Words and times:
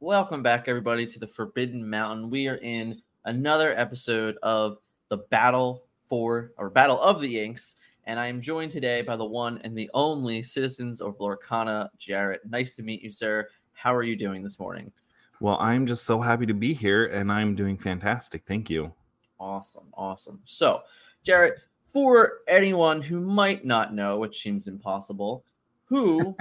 Welcome 0.00 0.44
back, 0.44 0.68
everybody, 0.68 1.08
to 1.08 1.18
the 1.18 1.26
Forbidden 1.26 1.90
Mountain. 1.90 2.30
We 2.30 2.46
are 2.46 2.58
in 2.58 3.02
another 3.24 3.76
episode 3.76 4.36
of 4.44 4.78
the 5.08 5.16
Battle 5.16 5.86
for 6.06 6.52
or 6.56 6.70
Battle 6.70 7.00
of 7.00 7.20
the 7.20 7.40
Inks, 7.40 7.80
and 8.04 8.20
I 8.20 8.28
am 8.28 8.40
joined 8.40 8.70
today 8.70 9.02
by 9.02 9.16
the 9.16 9.24
one 9.24 9.60
and 9.64 9.76
the 9.76 9.90
only 9.94 10.40
citizens 10.40 11.00
of 11.00 11.18
Lorcana, 11.18 11.88
Jared. 11.98 12.42
Nice 12.48 12.76
to 12.76 12.84
meet 12.84 13.02
you, 13.02 13.10
sir. 13.10 13.48
How 13.72 13.92
are 13.92 14.04
you 14.04 14.14
doing 14.14 14.44
this 14.44 14.60
morning? 14.60 14.92
Well, 15.40 15.58
I'm 15.58 15.84
just 15.84 16.04
so 16.04 16.20
happy 16.20 16.46
to 16.46 16.54
be 16.54 16.74
here, 16.74 17.06
and 17.06 17.32
I'm 17.32 17.56
doing 17.56 17.76
fantastic. 17.76 18.44
Thank 18.46 18.70
you. 18.70 18.92
Awesome, 19.40 19.88
awesome. 19.94 20.40
So, 20.44 20.82
Jared, 21.24 21.54
for 21.86 22.34
anyone 22.46 23.02
who 23.02 23.18
might 23.18 23.64
not 23.64 23.94
know, 23.94 24.16
which 24.18 24.40
seems 24.42 24.68
impossible, 24.68 25.44
who 25.88 26.36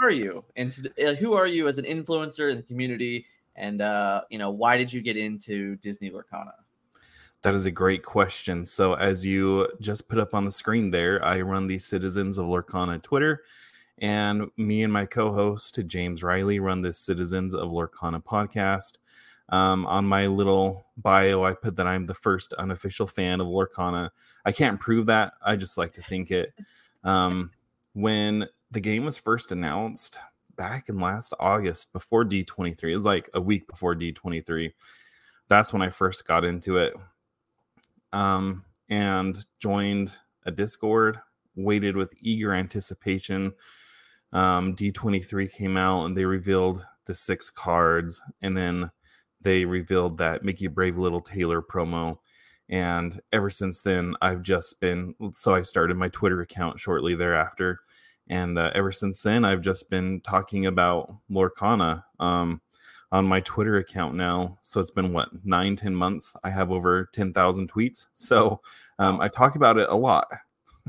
are 0.00 0.10
you? 0.10 0.44
And 0.56 0.72
the, 0.72 1.10
uh, 1.10 1.14
who 1.14 1.34
are 1.34 1.46
you 1.46 1.68
as 1.68 1.78
an 1.78 1.84
influencer 1.84 2.50
in 2.50 2.56
the 2.56 2.62
community? 2.62 3.26
And 3.56 3.80
uh, 3.80 4.22
you 4.30 4.38
know 4.38 4.50
why 4.50 4.76
did 4.76 4.92
you 4.92 5.00
get 5.00 5.16
into 5.16 5.76
disney 5.76 6.10
lorcana 6.10 6.52
that 7.42 7.54
is 7.54 7.66
a 7.66 7.70
great 7.70 8.02
question. 8.02 8.64
So 8.64 8.94
as 8.94 9.24
you 9.24 9.68
just 9.80 10.08
put 10.08 10.18
up 10.18 10.34
on 10.34 10.44
the 10.44 10.50
screen 10.50 10.90
there 10.90 11.24
i 11.24 11.40
run 11.40 11.66
the 11.66 11.78
citizens 11.78 12.38
of 12.38 12.46
lorcana 12.46 13.02
twitter 13.02 13.42
and 13.98 14.50
me 14.56 14.82
and 14.82 14.92
my 14.92 15.06
co-host 15.06 15.80
james 15.86 16.22
riley 16.22 16.60
run 16.60 16.82
the 16.82 16.92
citizens 16.92 17.54
of 17.54 17.70
lorcana 17.70 18.22
podcast. 18.22 18.98
Um, 19.50 19.86
on 19.86 20.04
my 20.04 20.26
little 20.26 20.86
bio 20.96 21.42
i 21.42 21.54
put 21.54 21.76
that 21.76 21.86
i'm 21.86 22.06
the 22.06 22.14
first 22.14 22.52
unofficial 22.54 23.06
fan 23.06 23.40
of 23.40 23.46
lorcana 23.46 24.10
i 24.44 24.52
can't 24.52 24.78
prove 24.78 25.06
that. 25.06 25.32
I 25.44 25.56
just 25.56 25.78
like 25.78 25.94
to 25.94 26.02
think 26.02 26.30
it. 26.30 26.52
Um, 27.02 27.52
when 27.94 28.46
the 28.70 28.80
game 28.80 29.04
was 29.04 29.18
first 29.18 29.52
announced 29.52 30.18
back 30.56 30.88
in 30.88 30.98
last 31.00 31.32
August 31.40 31.92
before 31.92 32.24
D23. 32.24 32.90
It 32.90 32.94
was 32.94 33.06
like 33.06 33.30
a 33.32 33.40
week 33.40 33.66
before 33.66 33.94
D23. 33.94 34.72
That's 35.48 35.72
when 35.72 35.82
I 35.82 35.90
first 35.90 36.26
got 36.26 36.44
into 36.44 36.76
it. 36.76 36.94
Um, 38.12 38.64
and 38.90 39.44
joined 39.60 40.16
a 40.44 40.50
Discord, 40.50 41.20
waited 41.54 41.96
with 41.96 42.12
eager 42.20 42.52
anticipation. 42.52 43.52
Um, 44.32 44.74
D23 44.74 45.50
came 45.52 45.76
out 45.76 46.04
and 46.04 46.16
they 46.16 46.24
revealed 46.24 46.84
the 47.06 47.14
six 47.14 47.48
cards, 47.48 48.20
and 48.42 48.56
then 48.56 48.90
they 49.40 49.64
revealed 49.64 50.18
that 50.18 50.44
Mickey 50.44 50.66
Brave 50.66 50.98
Little 50.98 51.22
Tailor 51.22 51.62
promo. 51.62 52.18
And 52.68 53.20
ever 53.32 53.48
since 53.48 53.80
then, 53.80 54.14
I've 54.20 54.42
just 54.42 54.78
been 54.80 55.14
so 55.32 55.54
I 55.54 55.62
started 55.62 55.96
my 55.96 56.08
Twitter 56.08 56.42
account 56.42 56.78
shortly 56.78 57.14
thereafter 57.14 57.80
and 58.28 58.58
uh, 58.58 58.70
ever 58.74 58.92
since 58.92 59.22
then 59.22 59.44
i've 59.44 59.60
just 59.60 59.90
been 59.90 60.20
talking 60.20 60.66
about 60.66 61.14
lorcana 61.30 62.02
um, 62.20 62.60
on 63.10 63.24
my 63.24 63.40
twitter 63.40 63.78
account 63.78 64.14
now. 64.14 64.58
So 64.62 64.80
it's 64.80 64.90
been 64.90 65.12
what 65.12 65.30
nine 65.44 65.76
ten 65.76 65.94
months? 65.94 66.34
I 66.44 66.50
have 66.50 66.70
over 66.70 67.08
10000 67.12 67.70
tweets. 67.72 68.06
So 68.12 68.60
um, 68.98 69.20
i 69.20 69.28
talk 69.28 69.56
about 69.56 69.78
it 69.78 69.88
a 69.88 69.94
lot 69.96 70.26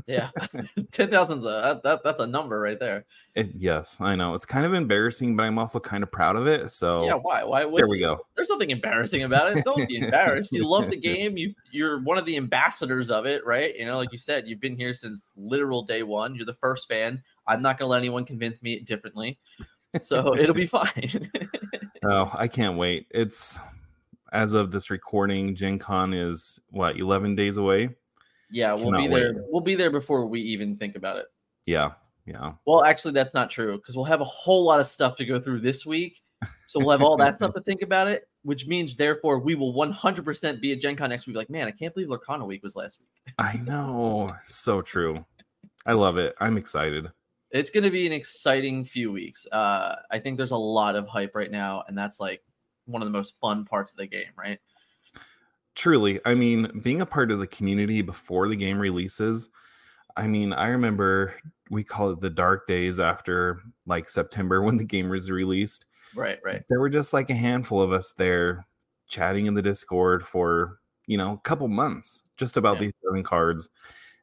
yeah. 0.06 0.30
10000's 0.40 1.44
a 1.44 1.80
that, 1.82 2.00
that's 2.02 2.20
a 2.20 2.26
number 2.26 2.60
right 2.60 2.78
there. 2.78 3.04
It, 3.34 3.50
yes 3.54 4.00
i 4.00 4.14
know. 4.16 4.34
It's 4.34 4.44
kind 4.44 4.66
of 4.66 4.74
embarrassing 4.74 5.36
but 5.36 5.44
i'm 5.44 5.58
also 5.58 5.78
kind 5.78 6.02
of 6.02 6.10
proud 6.10 6.36
of 6.36 6.46
it 6.46 6.70
so 6.72 7.04
yeah 7.04 7.14
why 7.14 7.44
why 7.44 7.60
there 7.74 7.88
we 7.88 7.98
go. 7.98 8.20
there's 8.34 8.50
nothing 8.50 8.70
embarrassing 8.70 9.22
about 9.22 9.56
it. 9.56 9.64
Don't 9.64 9.86
be 9.86 9.98
embarrassed. 9.98 10.52
You 10.52 10.68
love 10.68 10.90
the 10.90 10.96
game. 11.00 11.36
You 11.36 11.54
you're 11.70 12.00
one 12.02 12.18
of 12.18 12.26
the 12.26 12.36
ambassadors 12.36 13.10
of 13.10 13.26
it 13.26 13.44
right? 13.46 13.76
You 13.76 13.86
know 13.86 13.96
like 13.96 14.12
you 14.12 14.18
said 14.18 14.46
you've 14.46 14.60
been 14.60 14.76
here 14.76 14.94
since 14.94 15.32
literal 15.36 15.82
day 15.82 16.02
one. 16.02 16.34
You're 16.34 16.46
the 16.46 16.54
first 16.54 16.88
fan. 16.88 17.22
I'm 17.46 17.62
not 17.62 17.78
gonna 17.78 17.90
let 17.90 17.98
anyone 17.98 18.24
convince 18.24 18.62
me 18.62 18.80
differently. 18.80 19.38
So 20.00 20.36
it'll 20.36 20.54
be 20.54 20.66
fine. 20.66 21.30
Oh 22.04 22.30
i 22.34 22.48
can't 22.48 22.78
wait. 22.78 23.06
It's 23.10 23.58
as 24.32 24.52
of 24.52 24.70
this 24.70 24.90
recording 24.90 25.54
gen 25.54 25.78
con 25.78 26.14
is 26.14 26.58
what 26.70 26.98
11 26.98 27.34
days 27.34 27.56
away 27.56 27.90
yeah, 28.50 28.74
we'll 28.74 28.92
be 28.92 29.08
there. 29.08 29.34
Wait. 29.34 29.42
We'll 29.48 29.62
be 29.62 29.74
there 29.74 29.90
before 29.90 30.26
we 30.26 30.40
even 30.40 30.76
think 30.76 30.96
about 30.96 31.16
it. 31.16 31.26
Yeah, 31.66 31.92
yeah. 32.26 32.52
Well, 32.66 32.84
actually, 32.84 33.12
that's 33.12 33.34
not 33.34 33.50
true 33.50 33.76
because 33.76 33.96
we'll 33.96 34.04
have 34.04 34.20
a 34.20 34.24
whole 34.24 34.64
lot 34.64 34.80
of 34.80 34.86
stuff 34.86 35.16
to 35.16 35.24
go 35.24 35.40
through 35.40 35.60
this 35.60 35.86
week. 35.86 36.22
So 36.66 36.78
we'll 36.78 36.90
have 36.90 37.02
all 37.02 37.16
that 37.18 37.36
stuff 37.36 37.52
to 37.56 37.60
think 37.60 37.82
about 37.82 38.08
it, 38.08 38.28
which 38.42 38.66
means 38.66 38.94
therefore 38.94 39.40
we 39.40 39.54
will 39.54 39.74
100% 39.74 40.60
be 40.60 40.72
at 40.72 40.80
Gen 40.80 40.96
Con 40.96 41.10
next 41.10 41.26
week. 41.26 41.36
Like, 41.36 41.50
man, 41.50 41.66
I 41.66 41.72
can't 41.72 41.92
believe 41.92 42.08
Lorcana 42.08 42.46
week 42.46 42.62
was 42.62 42.76
last 42.76 43.00
week. 43.00 43.34
I 43.38 43.56
know, 43.56 44.34
so 44.46 44.80
true. 44.80 45.24
I 45.84 45.92
love 45.92 46.16
it. 46.16 46.34
I'm 46.40 46.56
excited. 46.56 47.10
It's 47.50 47.70
going 47.70 47.84
to 47.84 47.90
be 47.90 48.06
an 48.06 48.12
exciting 48.12 48.84
few 48.84 49.10
weeks. 49.10 49.46
Uh, 49.50 49.96
I 50.10 50.18
think 50.20 50.36
there's 50.36 50.52
a 50.52 50.56
lot 50.56 50.94
of 50.94 51.08
hype 51.08 51.34
right 51.34 51.50
now, 51.50 51.82
and 51.88 51.98
that's 51.98 52.20
like 52.20 52.42
one 52.84 53.02
of 53.02 53.06
the 53.06 53.12
most 53.12 53.34
fun 53.40 53.64
parts 53.64 53.92
of 53.92 53.98
the 53.98 54.06
game, 54.06 54.30
right? 54.36 54.60
Truly, 55.80 56.20
I 56.26 56.34
mean, 56.34 56.82
being 56.82 57.00
a 57.00 57.06
part 57.06 57.30
of 57.30 57.38
the 57.38 57.46
community 57.46 58.02
before 58.02 58.48
the 58.48 58.54
game 58.54 58.78
releases, 58.78 59.48
I 60.14 60.26
mean, 60.26 60.52
I 60.52 60.66
remember 60.66 61.34
we 61.70 61.84
call 61.84 62.10
it 62.10 62.20
the 62.20 62.28
dark 62.28 62.66
days 62.66 63.00
after 63.00 63.62
like 63.86 64.10
September 64.10 64.60
when 64.60 64.76
the 64.76 64.84
game 64.84 65.08
was 65.08 65.30
released. 65.30 65.86
Right, 66.14 66.38
right. 66.44 66.62
There 66.68 66.80
were 66.80 66.90
just 66.90 67.14
like 67.14 67.30
a 67.30 67.34
handful 67.34 67.80
of 67.80 67.92
us 67.92 68.12
there 68.12 68.66
chatting 69.08 69.46
in 69.46 69.54
the 69.54 69.62
Discord 69.62 70.22
for, 70.22 70.80
you 71.06 71.16
know, 71.16 71.32
a 71.32 71.48
couple 71.48 71.66
months 71.66 72.24
just 72.36 72.58
about 72.58 72.74
yeah. 72.74 72.80
these 72.80 72.92
seven 73.02 73.22
cards. 73.22 73.70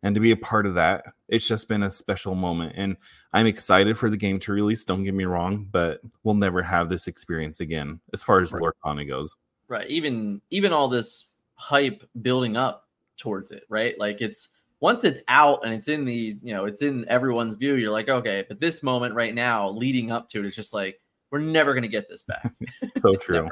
And 0.04 0.14
to 0.14 0.22
be 0.22 0.30
a 0.30 0.38
part 0.38 0.68
of 0.68 0.76
that, 0.76 1.06
it's 1.28 1.48
just 1.48 1.68
been 1.68 1.82
a 1.82 1.90
special 1.90 2.36
moment. 2.36 2.74
And 2.78 2.98
I'm 3.34 3.48
excited 3.48 3.98
for 3.98 4.12
the 4.12 4.18
game 4.18 4.38
to 4.42 4.52
release. 4.52 4.84
Don't 4.84 5.02
get 5.02 5.16
me 5.16 5.26
wrong, 5.26 5.68
but 5.72 6.02
we'll 6.24 6.36
never 6.36 6.62
have 6.62 6.90
this 6.90 7.08
experience 7.08 7.62
again 7.62 8.00
as 8.14 8.22
far 8.22 8.42
as 8.42 8.54
right. 8.54 8.62
Lorcana 8.62 9.08
goes. 9.08 9.36
Right. 9.68 9.90
Even 9.90 10.40
even 10.52 10.72
all 10.72 10.88
this 10.88 11.27
hype 11.58 12.08
building 12.22 12.56
up 12.56 12.88
towards 13.18 13.52
it, 13.52 13.64
right? 13.70 14.00
Like 14.00 14.22
it's 14.22 14.50
once 14.80 15.04
it's 15.04 15.22
out 15.28 15.66
and 15.66 15.74
it's 15.74 15.88
in 15.88 16.06
the, 16.06 16.38
you 16.42 16.54
know, 16.54 16.66
it's 16.66 16.82
in 16.82 17.08
everyone's 17.10 17.56
view, 17.56 17.76
you're 17.76 17.92
like, 17.92 18.10
okay, 18.10 18.46
but 18.48 18.60
this 18.60 18.84
moment 18.84 19.16
right 19.16 19.34
now 19.34 19.70
leading 19.70 20.12
up 20.12 20.30
to 20.30 20.40
it 20.40 20.46
is 20.46 20.56
just 20.56 20.74
like, 20.74 21.02
we're 21.32 21.40
never 21.40 21.74
going 21.74 21.84
to 21.84 21.90
get 21.90 22.08
this 22.08 22.24
back. 22.24 22.54
so 23.00 23.16
true. 23.20 23.50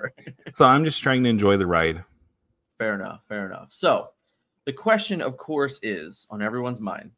so 0.53 0.65
I'm 0.65 0.85
just 0.85 1.01
trying 1.01 1.23
to 1.23 1.29
enjoy 1.29 1.57
the 1.57 1.67
ride. 1.67 2.03
Fair 2.77 2.95
enough. 2.95 3.21
Fair 3.27 3.45
enough. 3.45 3.69
So 3.71 4.09
the 4.65 4.73
question, 4.73 5.21
of 5.21 5.37
course, 5.37 5.79
is 5.81 6.27
on 6.29 6.41
everyone's 6.41 6.81
mind 6.81 7.11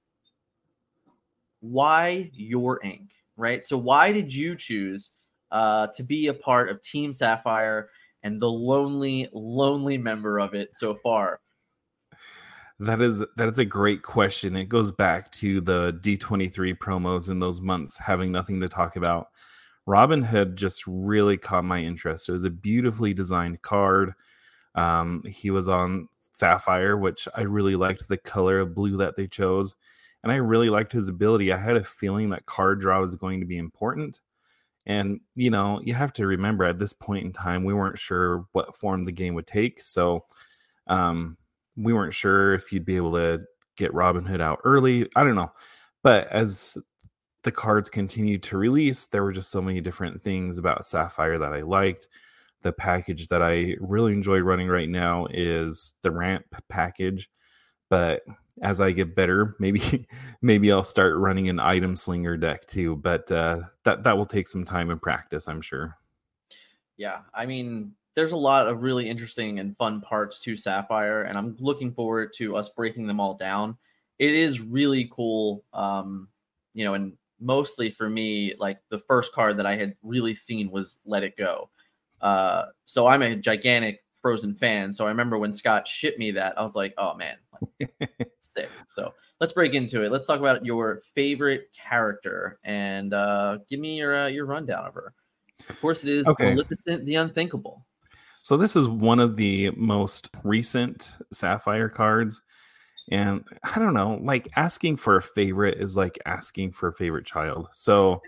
why 1.59 2.29
your 2.33 2.83
ink, 2.83 3.09
right? 3.35 3.65
So 3.65 3.77
why 3.77 4.11
did 4.11 4.33
you 4.33 4.55
choose 4.55 5.11
uh, 5.51 5.87
to 5.95 6.03
be 6.03 6.27
a 6.27 6.33
part 6.33 6.69
of 6.69 6.81
Team 6.81 7.11
Sapphire 7.13 7.89
and 8.23 8.41
the 8.41 8.49
lonely, 8.49 9.29
lonely 9.33 9.97
member 9.97 10.39
of 10.39 10.53
it 10.53 10.73
so 10.73 10.95
far? 10.95 11.39
That 12.79 13.01
is 13.01 13.23
that 13.37 13.49
is 13.49 13.57
a 13.57 13.65
great 13.65 14.03
question. 14.03 14.55
It 14.55 14.69
goes 14.69 14.91
back 14.91 15.31
to 15.31 15.61
the 15.61 15.97
D23 16.01 16.77
promos 16.77 17.27
in 17.29 17.39
those 17.39 17.59
months 17.59 17.97
having 17.97 18.31
nothing 18.31 18.61
to 18.61 18.69
talk 18.69 18.95
about. 18.95 19.29
Robin 19.87 20.21
Hood 20.21 20.57
just 20.57 20.83
really 20.85 21.37
caught 21.37 21.63
my 21.63 21.79
interest. 21.79 22.29
It 22.29 22.33
was 22.33 22.43
a 22.43 22.51
beautifully 22.51 23.13
designed 23.13 23.61
card. 23.61 24.13
Um, 24.75 25.23
he 25.25 25.49
was 25.49 25.67
on 25.67 26.07
Sapphire, 26.19 26.95
which 26.97 27.27
I 27.33 27.41
really 27.41 27.75
liked 27.75 28.07
the 28.07 28.17
color 28.17 28.59
of 28.59 28.75
blue 28.75 28.97
that 28.97 29.15
they 29.15 29.27
chose. 29.27 29.73
And 30.21 30.31
I 30.31 30.35
really 30.35 30.69
liked 30.69 30.91
his 30.91 31.07
ability. 31.07 31.51
I 31.51 31.57
had 31.57 31.77
a 31.77 31.83
feeling 31.83 32.29
that 32.29 32.45
card 32.45 32.81
draw 32.81 32.99
was 33.01 33.15
going 33.15 33.39
to 33.39 33.45
be 33.45 33.57
important. 33.57 34.19
And, 34.87 35.19
you 35.35 35.51
know, 35.51 35.81
you 35.83 35.93
have 35.93 36.13
to 36.13 36.25
remember 36.25 36.63
at 36.63 36.79
this 36.79 36.93
point 36.93 37.25
in 37.25 37.33
time, 37.33 37.65
we 37.65 37.73
weren't 37.73 37.99
sure 37.99 38.45
what 38.53 38.73
form 38.73 39.03
the 39.03 39.11
game 39.11 39.35
would 39.35 39.45
take. 39.45 39.81
So 39.81 40.23
um, 40.87 41.37
we 41.75 41.91
weren't 41.91 42.13
sure 42.13 42.53
if 42.53 42.71
you'd 42.71 42.85
be 42.85 42.95
able 42.95 43.11
to 43.13 43.41
get 43.75 43.93
Robin 43.93 44.25
Hood 44.25 44.39
out 44.39 44.59
early. 44.63 45.05
I 45.15 45.25
don't 45.25 45.35
know. 45.35 45.51
But 46.03 46.27
as 46.29 46.77
the 47.43 47.51
cards 47.51 47.89
continued 47.89 48.43
to 48.43 48.57
release, 48.57 49.05
there 49.05 49.23
were 49.23 49.33
just 49.33 49.51
so 49.51 49.61
many 49.61 49.81
different 49.81 50.21
things 50.21 50.57
about 50.57 50.85
Sapphire 50.85 51.37
that 51.37 51.53
I 51.53 51.61
liked. 51.61 52.07
The 52.61 52.71
package 52.71 53.27
that 53.27 53.43
I 53.43 53.75
really 53.81 54.13
enjoy 54.13 54.39
running 54.39 54.69
right 54.69 54.89
now 54.89 55.27
is 55.29 55.93
the 56.01 56.11
ramp 56.11 56.45
package. 56.69 57.29
But 57.89 58.23
as 58.61 58.81
I 58.81 58.91
get 58.91 59.15
better, 59.15 59.55
maybe 59.59 60.07
maybe 60.41 60.71
I'll 60.71 60.83
start 60.83 61.17
running 61.17 61.49
an 61.49 61.59
item 61.59 61.95
slinger 61.95 62.37
deck 62.37 62.65
too. 62.67 62.95
But 62.95 63.31
uh, 63.31 63.61
that 63.83 64.03
that 64.03 64.17
will 64.17 64.25
take 64.25 64.47
some 64.47 64.65
time 64.65 64.89
and 64.89 65.01
practice, 65.01 65.47
I'm 65.47 65.61
sure. 65.61 65.97
Yeah, 66.97 67.19
I 67.33 67.45
mean, 67.45 67.93
there's 68.15 68.31
a 68.31 68.37
lot 68.37 68.67
of 68.67 68.81
really 68.81 69.07
interesting 69.07 69.59
and 69.59 69.77
fun 69.77 70.01
parts 70.01 70.39
to 70.41 70.57
Sapphire, 70.57 71.23
and 71.23 71.37
I'm 71.37 71.55
looking 71.59 71.93
forward 71.93 72.33
to 72.37 72.57
us 72.57 72.69
breaking 72.69 73.05
them 73.05 73.19
all 73.19 73.35
down. 73.35 73.77
It 74.17 74.33
is 74.33 74.59
really 74.59 75.07
cool, 75.11 75.63
um, 75.73 76.27
you 76.73 76.83
know, 76.83 76.95
and 76.95 77.13
mostly 77.39 77.91
for 77.91 78.09
me, 78.09 78.55
like 78.57 78.79
the 78.89 78.97
first 78.97 79.33
card 79.33 79.57
that 79.57 79.67
I 79.67 79.75
had 79.75 79.95
really 80.01 80.33
seen 80.33 80.71
was 80.71 80.97
Let 81.05 81.23
It 81.23 81.37
Go. 81.37 81.69
Uh, 82.19 82.65
so 82.87 83.05
I'm 83.05 83.21
a 83.21 83.35
gigantic 83.35 84.03
Frozen 84.27 84.55
fan, 84.55 84.91
so 84.91 85.05
I 85.05 85.07
remember 85.07 85.37
when 85.37 85.53
Scott 85.53 85.87
shipped 85.87 86.19
me 86.19 86.31
that, 86.31 86.59
I 86.59 86.61
was 86.61 86.75
like, 86.75 86.93
oh 86.97 87.15
man, 87.15 87.37
sick. 88.39 88.69
So 88.89 89.13
let's 89.39 89.53
break 89.53 89.73
into 89.73 90.03
it. 90.03 90.11
Let's 90.11 90.27
talk 90.27 90.41
about 90.41 90.65
your 90.65 90.99
favorite 91.15 91.69
character 91.71 92.59
and 92.65 93.13
uh, 93.13 93.59
give 93.69 93.79
me 93.79 93.95
your 93.95 94.25
uh, 94.25 94.27
your 94.27 94.45
rundown 94.45 94.85
of 94.85 94.95
her. 94.95 95.13
Of 95.69 95.79
course, 95.79 96.03
it 96.03 96.09
is 96.09 96.27
Okay. 96.27 96.53
Maleficent 96.53 97.05
the 97.05 97.15
Unthinkable. 97.15 97.85
So 98.41 98.57
this 98.57 98.75
is 98.75 98.85
one 98.85 99.21
of 99.21 99.37
the 99.37 99.71
most 99.77 100.29
recent 100.43 101.15
Sapphire 101.31 101.87
cards. 101.87 102.41
And 103.09 103.45
I 103.63 103.79
don't 103.79 103.93
know, 103.93 104.19
like 104.21 104.49
asking 104.55 104.97
for 104.97 105.15
a 105.15 105.21
favorite 105.21 105.77
is 105.79 105.95
like 105.95 106.19
asking 106.25 106.73
for 106.73 106.89
a 106.89 106.93
favorite 106.93 107.25
child. 107.25 107.69
So 107.71 108.21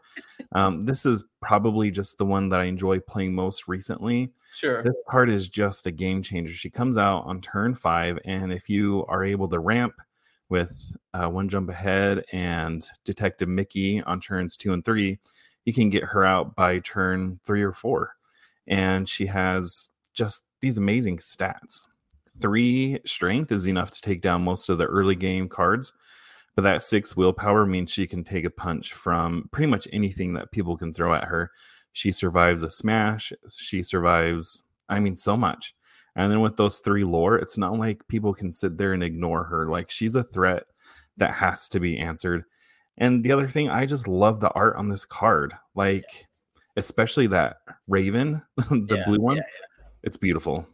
um, 0.53 0.81
this 0.81 1.05
is 1.05 1.25
probably 1.41 1.91
just 1.91 2.17
the 2.17 2.25
one 2.25 2.49
that 2.49 2.61
I 2.61 2.65
enjoy 2.65 2.99
playing 2.99 3.35
most 3.35 3.67
recently. 3.67 4.31
Sure. 4.55 4.81
This 4.81 4.95
card 5.09 5.29
is 5.29 5.49
just 5.49 5.85
a 5.85 5.91
game 5.91 6.21
changer. 6.21 6.53
She 6.53 6.69
comes 6.69 6.97
out 6.97 7.25
on 7.25 7.41
turn 7.41 7.75
five, 7.75 8.19
and 8.23 8.53
if 8.53 8.69
you 8.69 9.05
are 9.09 9.23
able 9.23 9.49
to 9.49 9.59
ramp 9.59 9.95
with 10.47 10.95
uh, 11.13 11.27
one 11.27 11.49
jump 11.49 11.69
ahead 11.69 12.23
and 12.31 12.85
Detective 13.03 13.49
Mickey 13.49 14.01
on 14.01 14.19
turns 14.19 14.57
two 14.57 14.73
and 14.73 14.83
three, 14.83 15.19
you 15.65 15.73
can 15.73 15.89
get 15.89 16.03
her 16.03 16.25
out 16.25 16.55
by 16.55 16.79
turn 16.79 17.39
three 17.43 17.61
or 17.61 17.73
four. 17.73 18.15
And 18.65 19.07
she 19.09 19.25
has 19.27 19.91
just 20.13 20.43
these 20.61 20.77
amazing 20.77 21.17
stats. 21.17 21.81
Three 22.41 22.99
strength 23.05 23.51
is 23.51 23.67
enough 23.67 23.91
to 23.91 24.01
take 24.01 24.21
down 24.21 24.43
most 24.43 24.69
of 24.69 24.77
the 24.77 24.85
early 24.85 25.15
game 25.15 25.49
cards, 25.49 25.91
but 26.55 26.61
that 26.63 26.83
six 26.83 27.15
willpower 27.17 27.65
means 27.65 27.91
she 27.91 28.07
can 28.07 28.23
take 28.23 28.45
a 28.45 28.49
punch 28.49 28.93
from 28.93 29.49
pretty 29.51 29.69
much 29.69 29.87
anything 29.91 30.33
that 30.33 30.51
people 30.51 30.77
can 30.77 30.93
throw 30.93 31.13
at 31.13 31.25
her. 31.25 31.51
She 31.91 32.11
survives 32.11 32.63
a 32.63 32.69
smash. 32.69 33.33
She 33.57 33.83
survives, 33.83 34.63
I 34.87 34.99
mean, 34.99 35.15
so 35.15 35.35
much. 35.35 35.73
And 36.15 36.31
then 36.31 36.41
with 36.41 36.57
those 36.57 36.79
three 36.79 37.03
lore, 37.03 37.35
it's 37.37 37.57
not 37.57 37.77
like 37.77 38.07
people 38.07 38.33
can 38.33 38.51
sit 38.51 38.77
there 38.77 38.93
and 38.93 39.03
ignore 39.03 39.43
her. 39.45 39.69
Like 39.69 39.89
she's 39.89 40.15
a 40.15 40.23
threat 40.23 40.63
that 41.17 41.33
has 41.35 41.67
to 41.69 41.79
be 41.79 41.97
answered. 41.97 42.43
And 42.97 43.23
the 43.23 43.31
other 43.31 43.47
thing, 43.47 43.69
I 43.69 43.85
just 43.85 44.07
love 44.07 44.39
the 44.39 44.49
art 44.51 44.75
on 44.75 44.89
this 44.89 45.05
card. 45.05 45.53
Like, 45.75 46.27
especially 46.75 47.27
that 47.27 47.57
Raven, 47.87 48.41
the 48.57 48.95
Yeah, 48.97 49.05
blue 49.05 49.19
one. 49.19 49.37
yeah, 49.37 49.43
It's 50.03 50.17
beautiful. 50.17 50.67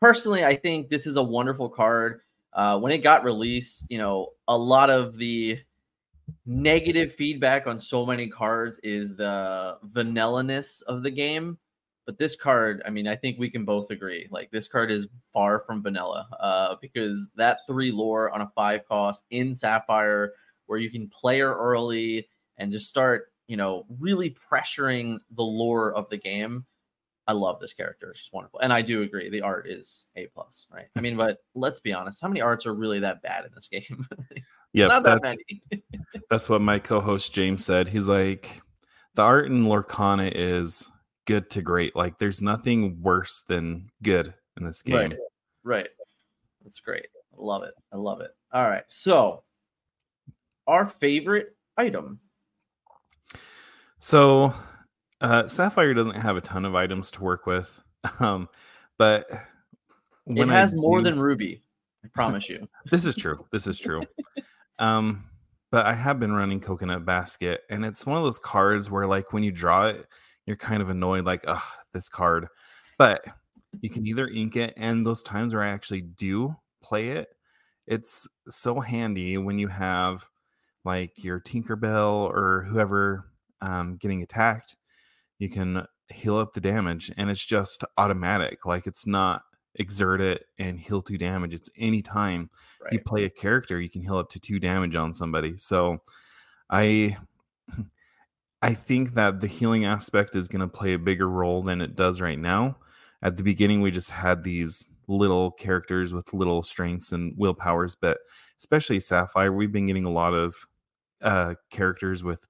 Personally, 0.00 0.44
I 0.44 0.56
think 0.56 0.88
this 0.88 1.06
is 1.06 1.16
a 1.16 1.22
wonderful 1.22 1.68
card. 1.68 2.20
Uh, 2.52 2.78
when 2.78 2.92
it 2.92 2.98
got 2.98 3.24
released, 3.24 3.84
you 3.90 3.98
know, 3.98 4.30
a 4.48 4.56
lot 4.56 4.88
of 4.88 5.16
the 5.16 5.58
negative 6.46 7.12
feedback 7.12 7.66
on 7.66 7.78
so 7.78 8.06
many 8.06 8.28
cards 8.28 8.78
is 8.82 9.16
the 9.16 9.76
vanilla-ness 9.82 10.80
of 10.82 11.02
the 11.02 11.10
game. 11.10 11.58
But 12.06 12.18
this 12.18 12.36
card, 12.36 12.82
I 12.86 12.90
mean, 12.90 13.08
I 13.08 13.16
think 13.16 13.36
we 13.38 13.50
can 13.50 13.64
both 13.64 13.90
agree. 13.90 14.28
Like 14.30 14.50
this 14.52 14.68
card 14.68 14.92
is 14.92 15.08
far 15.32 15.64
from 15.66 15.82
vanilla, 15.82 16.28
uh, 16.38 16.76
because 16.80 17.28
that 17.36 17.58
three 17.66 17.90
lore 17.90 18.32
on 18.32 18.40
a 18.40 18.50
five 18.54 18.86
cost 18.86 19.24
in 19.30 19.54
Sapphire, 19.54 20.32
where 20.66 20.78
you 20.78 20.88
can 20.88 21.08
player 21.08 21.52
early 21.52 22.28
and 22.58 22.72
just 22.72 22.88
start, 22.88 23.32
you 23.48 23.56
know, 23.56 23.84
really 23.98 24.36
pressuring 24.50 25.18
the 25.32 25.42
lore 25.42 25.94
of 25.94 26.08
the 26.08 26.16
game. 26.16 26.64
I 27.26 27.32
love 27.32 27.58
this 27.60 27.72
character. 27.72 28.10
It's 28.10 28.20
just 28.20 28.32
wonderful. 28.32 28.60
And 28.60 28.72
I 28.72 28.82
do 28.82 29.02
agree. 29.02 29.28
The 29.28 29.42
art 29.42 29.68
is 29.68 30.06
A 30.16 30.26
plus, 30.26 30.66
right? 30.72 30.86
I 30.94 31.00
mean, 31.00 31.16
but 31.18 31.38
let's 31.54 31.80
be 31.80 31.92
honest. 31.92 32.20
How 32.20 32.28
many 32.28 32.40
arts 32.40 32.66
are 32.66 32.74
really 32.74 33.00
that 33.00 33.22
bad 33.22 33.44
in 33.44 33.50
this 33.54 33.68
game? 33.68 34.06
Yeah, 34.72 34.88
Not 34.88 35.04
that 35.04 35.22
that, 35.22 35.38
many. 35.70 35.84
that's 36.30 36.50
what 36.50 36.60
my 36.60 36.78
co-host 36.78 37.32
James 37.32 37.64
said. 37.64 37.88
He's 37.88 38.08
like, 38.08 38.60
the 39.14 39.22
art 39.22 39.46
in 39.46 39.64
Lorcana 39.64 40.30
is 40.34 40.90
good 41.24 41.48
to 41.50 41.62
great. 41.62 41.96
Like, 41.96 42.18
there's 42.18 42.42
nothing 42.42 43.00
worse 43.00 43.42
than 43.48 43.88
good 44.02 44.34
in 44.58 44.66
this 44.66 44.82
game. 44.82 44.96
Right. 44.96 45.16
Right. 45.64 45.88
That's 46.62 46.80
great. 46.80 47.06
I 47.32 47.36
love 47.38 47.62
it. 47.62 47.72
I 47.90 47.96
love 47.96 48.20
it. 48.20 48.32
All 48.52 48.68
right. 48.68 48.84
So 48.88 49.44
our 50.66 50.84
favorite 50.84 51.56
item. 51.78 52.20
So, 53.98 54.52
uh, 55.20 55.46
Sapphire 55.46 55.94
doesn't 55.94 56.16
have 56.16 56.36
a 56.36 56.40
ton 56.40 56.64
of 56.64 56.74
items 56.74 57.10
to 57.12 57.22
work 57.22 57.46
with, 57.46 57.82
um, 58.20 58.48
but 58.98 59.26
It 60.26 60.48
has 60.48 60.74
more 60.74 61.02
than 61.02 61.18
Ruby. 61.18 61.62
I 62.04 62.08
promise 62.14 62.48
you. 62.48 62.68
this 62.90 63.06
is 63.06 63.14
true. 63.14 63.46
This 63.52 63.66
is 63.66 63.78
true. 63.78 64.02
um, 64.78 65.24
but 65.70 65.86
I 65.86 65.94
have 65.94 66.20
been 66.20 66.32
running 66.32 66.60
Coconut 66.60 67.04
Basket, 67.04 67.62
and 67.70 67.84
it's 67.84 68.06
one 68.06 68.16
of 68.16 68.24
those 68.24 68.38
cards 68.38 68.90
where, 68.90 69.06
like, 69.06 69.32
when 69.32 69.42
you 69.42 69.52
draw 69.52 69.86
it, 69.86 70.06
you're 70.46 70.56
kind 70.56 70.80
of 70.80 70.90
annoyed, 70.90 71.24
like, 71.24 71.44
ugh, 71.46 71.62
this 71.92 72.08
card. 72.08 72.46
But 72.98 73.24
you 73.80 73.90
can 73.90 74.06
either 74.06 74.28
ink 74.28 74.56
it, 74.56 74.74
and 74.76 75.04
those 75.04 75.22
times 75.22 75.52
where 75.52 75.62
I 75.62 75.70
actually 75.70 76.02
do 76.02 76.56
play 76.82 77.10
it, 77.10 77.28
it's 77.86 78.28
so 78.48 78.80
handy 78.80 79.38
when 79.38 79.58
you 79.58 79.68
have 79.68 80.24
like 80.84 81.22
your 81.22 81.40
Tinkerbell 81.40 82.30
or 82.30 82.66
whoever 82.70 83.24
um, 83.60 83.96
getting 83.96 84.22
attacked. 84.22 84.76
You 85.38 85.48
can 85.48 85.86
heal 86.08 86.36
up 86.36 86.52
the 86.52 86.60
damage, 86.60 87.12
and 87.16 87.30
it's 87.30 87.44
just 87.44 87.84
automatic. 87.96 88.64
Like, 88.64 88.86
it's 88.86 89.06
not 89.06 89.42
exert 89.78 90.20
it 90.20 90.46
and 90.58 90.80
heal 90.80 91.02
two 91.02 91.18
damage. 91.18 91.54
It's 91.54 91.70
anytime 91.76 92.50
you 92.90 93.00
play 93.00 93.24
a 93.24 93.30
character, 93.30 93.80
you 93.80 93.90
can 93.90 94.02
heal 94.02 94.16
up 94.16 94.30
to 94.30 94.40
two 94.40 94.58
damage 94.58 94.96
on 94.96 95.12
somebody. 95.12 95.56
So 95.58 95.98
I 96.70 97.16
I 98.62 98.74
think 98.74 99.14
that 99.14 99.40
the 99.40 99.46
healing 99.46 99.84
aspect 99.84 100.34
is 100.34 100.48
going 100.48 100.60
to 100.60 100.68
play 100.68 100.94
a 100.94 100.98
bigger 100.98 101.28
role 101.28 101.62
than 101.62 101.80
it 101.80 101.94
does 101.94 102.20
right 102.20 102.38
now. 102.38 102.78
At 103.22 103.36
the 103.36 103.42
beginning, 103.42 103.80
we 103.80 103.90
just 103.90 104.10
had 104.10 104.44
these 104.44 104.86
little 105.08 105.50
characters 105.52 106.12
with 106.12 106.32
little 106.32 106.62
strengths 106.62 107.12
and 107.12 107.34
willpowers, 107.36 107.96
but 108.00 108.18
especially 108.58 108.98
Sapphire, 109.00 109.52
we've 109.52 109.72
been 109.72 109.86
getting 109.86 110.04
a 110.04 110.10
lot 110.10 110.34
of 110.34 110.54
uh, 111.22 111.54
characters 111.70 112.24
with 112.24 112.46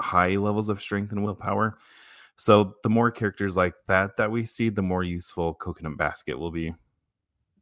high 0.00 0.36
levels 0.36 0.68
of 0.68 0.80
strength 0.80 1.12
and 1.12 1.24
willpower. 1.24 1.76
So 2.38 2.76
the 2.84 2.88
more 2.88 3.10
characters 3.10 3.56
like 3.56 3.74
that 3.88 4.16
that 4.16 4.30
we 4.30 4.44
see, 4.44 4.68
the 4.68 4.82
more 4.82 5.02
useful 5.02 5.54
Coconut 5.54 5.98
Basket 5.98 6.38
will 6.38 6.52
be. 6.52 6.72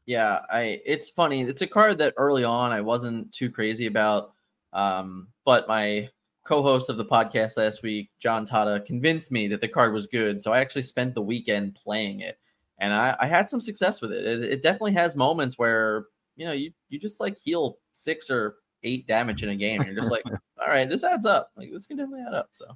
Yeah, 0.05 0.41
I 0.51 0.81
it's 0.85 1.09
funny. 1.09 1.43
It's 1.43 1.63
a 1.63 1.67
card 1.67 1.99
that 1.99 2.15
early 2.17 2.45
on 2.45 2.73
I 2.73 2.83
wasn't 2.83 3.33
too 3.33 3.51
crazy 3.51 3.87
about. 3.87 4.33
Um, 4.75 5.29
but 5.47 5.67
my 5.67 6.11
co-host 6.45 6.91
of 6.91 6.99
the 6.99 7.05
podcast 7.05 7.57
last 7.57 7.83
week, 7.83 8.11
John 8.21 8.45
Tata, 8.45 8.83
convinced 8.87 9.33
me 9.33 9.49
that 9.49 9.63
the 9.63 9.69
card 9.69 9.95
was 9.95 10.07
good. 10.07 10.43
So 10.43 10.53
I 10.53 10.61
actually 10.61 10.83
spent 10.83 11.15
the 11.15 11.23
weekend 11.23 11.75
playing 11.75 12.21
it. 12.21 12.39
And 12.79 12.93
I, 12.93 13.17
I 13.19 13.27
had 13.27 13.49
some 13.49 13.63
success 13.63 14.03
with 14.03 14.13
it. 14.13 14.25
it. 14.27 14.45
It 14.45 14.63
definitely 14.63 14.93
has 14.93 15.17
moments 15.17 15.59
where, 15.59 16.07
you 16.37 16.45
know, 16.45 16.53
you 16.53 16.71
you 16.91 16.99
just 16.99 17.19
like 17.19 17.39
heal 17.39 17.79
six 17.95 18.29
or 18.29 18.57
eight 18.83 19.07
damage 19.07 19.43
in 19.43 19.49
a 19.49 19.57
game. 19.57 19.83
You're 19.83 19.95
just 19.95 20.11
like, 20.11 20.25
all 20.61 20.69
right, 20.69 20.89
this 20.89 21.03
adds 21.03 21.25
up. 21.25 21.51
Like 21.57 21.71
this 21.73 21.87
can 21.87 21.97
definitely 21.97 22.27
add 22.29 22.35
up. 22.35 22.51
So 22.53 22.67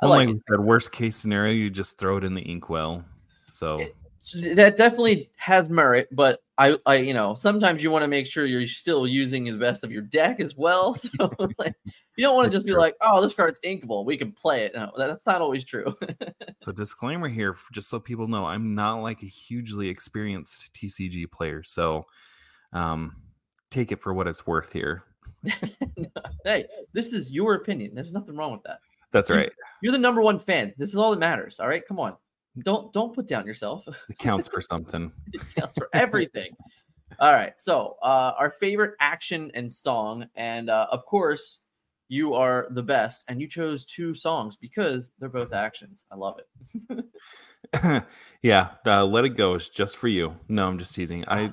Well, 0.00 0.10
like 0.10 0.28
like 0.28 0.36
it. 0.36 0.42
said, 0.48 0.60
worst 0.60 0.92
case 0.92 1.16
scenario, 1.16 1.54
you 1.54 1.70
just 1.70 1.98
throw 1.98 2.16
it 2.18 2.24
in 2.24 2.34
the 2.34 2.42
inkwell. 2.42 3.04
So 3.52 3.84
that 4.34 4.76
definitely 4.76 5.30
has 5.36 5.68
merit, 5.68 6.08
but 6.12 6.40
I, 6.58 6.76
I, 6.86 6.96
you 6.96 7.14
know, 7.14 7.34
sometimes 7.34 7.82
you 7.82 7.90
want 7.90 8.02
to 8.02 8.08
make 8.08 8.26
sure 8.26 8.44
you're 8.44 8.66
still 8.66 9.06
using 9.06 9.44
the 9.44 9.52
best 9.52 9.84
of 9.84 9.92
your 9.92 10.02
deck 10.02 10.40
as 10.40 10.56
well. 10.56 10.94
So 11.18 11.30
like, 11.58 11.74
you 12.16 12.24
don't 12.24 12.34
want 12.34 12.50
to 12.50 12.56
just 12.56 12.66
be 12.66 12.74
like, 12.74 12.94
oh, 13.00 13.22
this 13.22 13.32
card's 13.32 13.60
inkable, 13.60 14.04
we 14.04 14.16
can 14.16 14.32
play 14.32 14.64
it. 14.64 14.74
No, 14.74 14.90
that's 14.96 15.26
not 15.26 15.40
always 15.40 15.64
true. 15.64 15.94
So 16.60 16.72
disclaimer 16.72 17.28
here, 17.28 17.54
just 17.72 17.88
so 17.88 18.00
people 18.00 18.26
know, 18.26 18.44
I'm 18.44 18.74
not 18.74 18.96
like 18.96 19.22
a 19.22 19.26
hugely 19.26 19.88
experienced 19.88 20.72
TCG 20.74 21.30
player. 21.30 21.62
So 21.62 22.06
um, 22.72 23.14
take 23.70 23.92
it 23.92 24.00
for 24.00 24.12
what 24.12 24.26
it's 24.26 24.44
worth 24.44 24.72
here. 24.72 25.04
hey, 26.44 26.66
this 26.92 27.12
is 27.12 27.30
your 27.30 27.54
opinion. 27.54 27.94
There's 27.94 28.12
nothing 28.12 28.34
wrong 28.34 28.50
with 28.52 28.64
that. 28.64 28.80
That's 29.12 29.30
right. 29.30 29.50
You're 29.82 29.92
the 29.92 29.98
number 29.98 30.20
one 30.20 30.38
fan. 30.38 30.72
This 30.76 30.90
is 30.90 30.96
all 30.96 31.10
that 31.10 31.18
matters. 31.18 31.60
All 31.60 31.68
right, 31.68 31.86
come 31.86 32.00
on. 32.00 32.16
Don't 32.64 32.92
don't 32.92 33.14
put 33.14 33.26
down 33.26 33.46
yourself. 33.46 33.84
It 34.08 34.18
counts 34.18 34.48
for 34.48 34.60
something. 34.60 35.12
it 35.32 35.42
counts 35.56 35.78
for 35.78 35.88
everything. 35.92 36.50
All 37.20 37.32
right. 37.32 37.52
So, 37.58 37.96
uh, 38.02 38.32
our 38.38 38.50
favorite 38.50 38.94
action 39.00 39.50
and 39.54 39.72
song, 39.72 40.26
and 40.34 40.70
uh, 40.70 40.86
of 40.90 41.04
course, 41.06 41.62
you 42.08 42.34
are 42.34 42.68
the 42.70 42.82
best, 42.82 43.24
and 43.28 43.40
you 43.40 43.48
chose 43.48 43.84
two 43.84 44.14
songs 44.14 44.56
because 44.56 45.12
they're 45.18 45.28
both 45.28 45.52
actions. 45.52 46.04
I 46.10 46.16
love 46.16 46.40
it. 46.90 48.04
yeah, 48.42 48.70
uh, 48.86 49.04
let 49.04 49.24
it 49.24 49.30
go 49.30 49.54
is 49.54 49.68
just 49.68 49.96
for 49.96 50.08
you. 50.08 50.34
No, 50.48 50.66
I'm 50.66 50.78
just 50.78 50.94
teasing. 50.94 51.24
I 51.28 51.52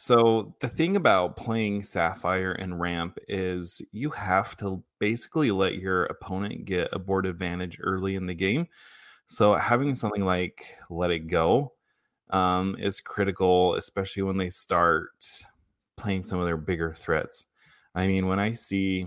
so 0.00 0.54
the 0.60 0.68
thing 0.68 0.96
about 0.96 1.36
playing 1.36 1.84
Sapphire 1.84 2.52
and 2.52 2.80
Ramp 2.80 3.18
is 3.28 3.82
you 3.92 4.08
have 4.08 4.56
to 4.56 4.82
basically 4.98 5.50
let 5.50 5.74
your 5.74 6.04
opponent 6.04 6.64
get 6.64 6.88
a 6.94 6.98
board 6.98 7.26
advantage 7.26 7.78
early 7.82 8.14
in 8.14 8.24
the 8.24 8.32
game. 8.32 8.66
So 9.26 9.52
having 9.56 9.92
something 9.92 10.24
like 10.24 10.64
Let 10.88 11.10
It 11.10 11.26
Go 11.26 11.74
um, 12.30 12.76
is 12.78 13.02
critical, 13.02 13.74
especially 13.74 14.22
when 14.22 14.38
they 14.38 14.48
start 14.48 15.10
playing 15.98 16.22
some 16.22 16.38
of 16.38 16.46
their 16.46 16.56
bigger 16.56 16.94
threats. 16.94 17.44
I 17.94 18.06
mean, 18.06 18.26
when 18.26 18.38
I 18.38 18.54
see, 18.54 19.06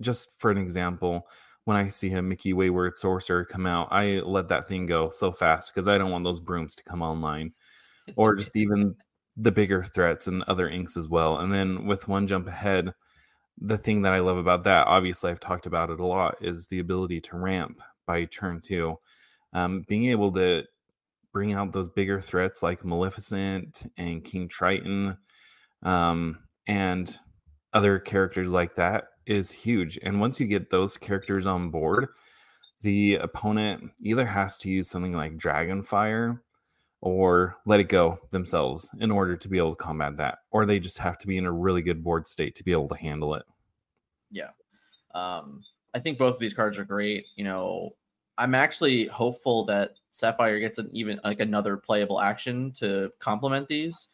just 0.00 0.40
for 0.40 0.50
an 0.50 0.58
example, 0.58 1.28
when 1.66 1.76
I 1.76 1.86
see 1.86 2.12
a 2.14 2.20
Mickey 2.20 2.52
Wayward 2.52 2.98
Sorcerer 2.98 3.44
come 3.44 3.64
out, 3.64 3.92
I 3.92 4.18
let 4.24 4.48
that 4.48 4.66
thing 4.66 4.86
go 4.86 5.10
so 5.10 5.30
fast 5.30 5.72
because 5.72 5.86
I 5.86 5.98
don't 5.98 6.10
want 6.10 6.24
those 6.24 6.40
brooms 6.40 6.74
to 6.74 6.82
come 6.82 7.00
online, 7.00 7.52
or 8.16 8.34
just 8.34 8.56
even 8.56 8.96
the 9.36 9.52
bigger 9.52 9.82
threats 9.82 10.26
and 10.26 10.42
other 10.44 10.68
inks 10.68 10.96
as 10.96 11.08
well. 11.08 11.38
And 11.38 11.52
then 11.52 11.86
with 11.86 12.08
one 12.08 12.26
jump 12.26 12.46
ahead, 12.46 12.94
the 13.58 13.78
thing 13.78 14.02
that 14.02 14.12
I 14.12 14.20
love 14.20 14.36
about 14.38 14.64
that, 14.64 14.86
obviously 14.86 15.30
I've 15.30 15.40
talked 15.40 15.66
about 15.66 15.90
it 15.90 16.00
a 16.00 16.06
lot, 16.06 16.36
is 16.40 16.66
the 16.66 16.78
ability 16.78 17.20
to 17.22 17.36
ramp 17.36 17.80
by 18.06 18.24
turn 18.26 18.60
two. 18.60 18.98
um, 19.54 19.84
being 19.88 20.10
able 20.10 20.32
to 20.32 20.64
bring 21.32 21.52
out 21.52 21.72
those 21.72 21.88
bigger 21.88 22.20
threats 22.20 22.62
like 22.62 22.84
Maleficent 22.84 23.90
and 23.96 24.24
King 24.24 24.48
Triton, 24.48 25.16
um, 25.82 26.40
and 26.66 27.18
other 27.72 27.98
characters 27.98 28.48
like 28.48 28.76
that 28.76 29.04
is 29.26 29.50
huge. 29.50 29.98
And 30.02 30.20
once 30.20 30.38
you 30.38 30.46
get 30.46 30.70
those 30.70 30.96
characters 30.96 31.46
on 31.46 31.70
board, 31.70 32.08
the 32.82 33.16
opponent 33.16 33.90
either 34.02 34.26
has 34.26 34.58
to 34.58 34.70
use 34.70 34.88
something 34.90 35.12
like 35.12 35.36
Dragonfire 35.36 36.40
or 37.04 37.58
let 37.66 37.80
it 37.80 37.90
go 37.90 38.18
themselves 38.30 38.88
in 38.98 39.10
order 39.10 39.36
to 39.36 39.46
be 39.46 39.58
able 39.58 39.76
to 39.76 39.76
combat 39.76 40.16
that, 40.16 40.38
or 40.50 40.64
they 40.64 40.80
just 40.80 40.96
have 40.96 41.18
to 41.18 41.26
be 41.26 41.36
in 41.36 41.44
a 41.44 41.52
really 41.52 41.82
good 41.82 42.02
board 42.02 42.26
state 42.26 42.54
to 42.54 42.64
be 42.64 42.72
able 42.72 42.88
to 42.88 42.96
handle 42.96 43.34
it. 43.34 43.42
Yeah. 44.30 44.48
Um, 45.14 45.62
I 45.92 45.98
think 45.98 46.16
both 46.16 46.32
of 46.32 46.40
these 46.40 46.54
cards 46.54 46.78
are 46.78 46.84
great. 46.84 47.26
You 47.36 47.44
know, 47.44 47.90
I'm 48.38 48.54
actually 48.54 49.04
hopeful 49.08 49.66
that 49.66 49.96
Sapphire 50.12 50.58
gets 50.58 50.78
an 50.78 50.88
even 50.94 51.20
like 51.24 51.40
another 51.40 51.76
playable 51.76 52.22
action 52.22 52.72
to 52.78 53.12
complement 53.18 53.68
these. 53.68 54.08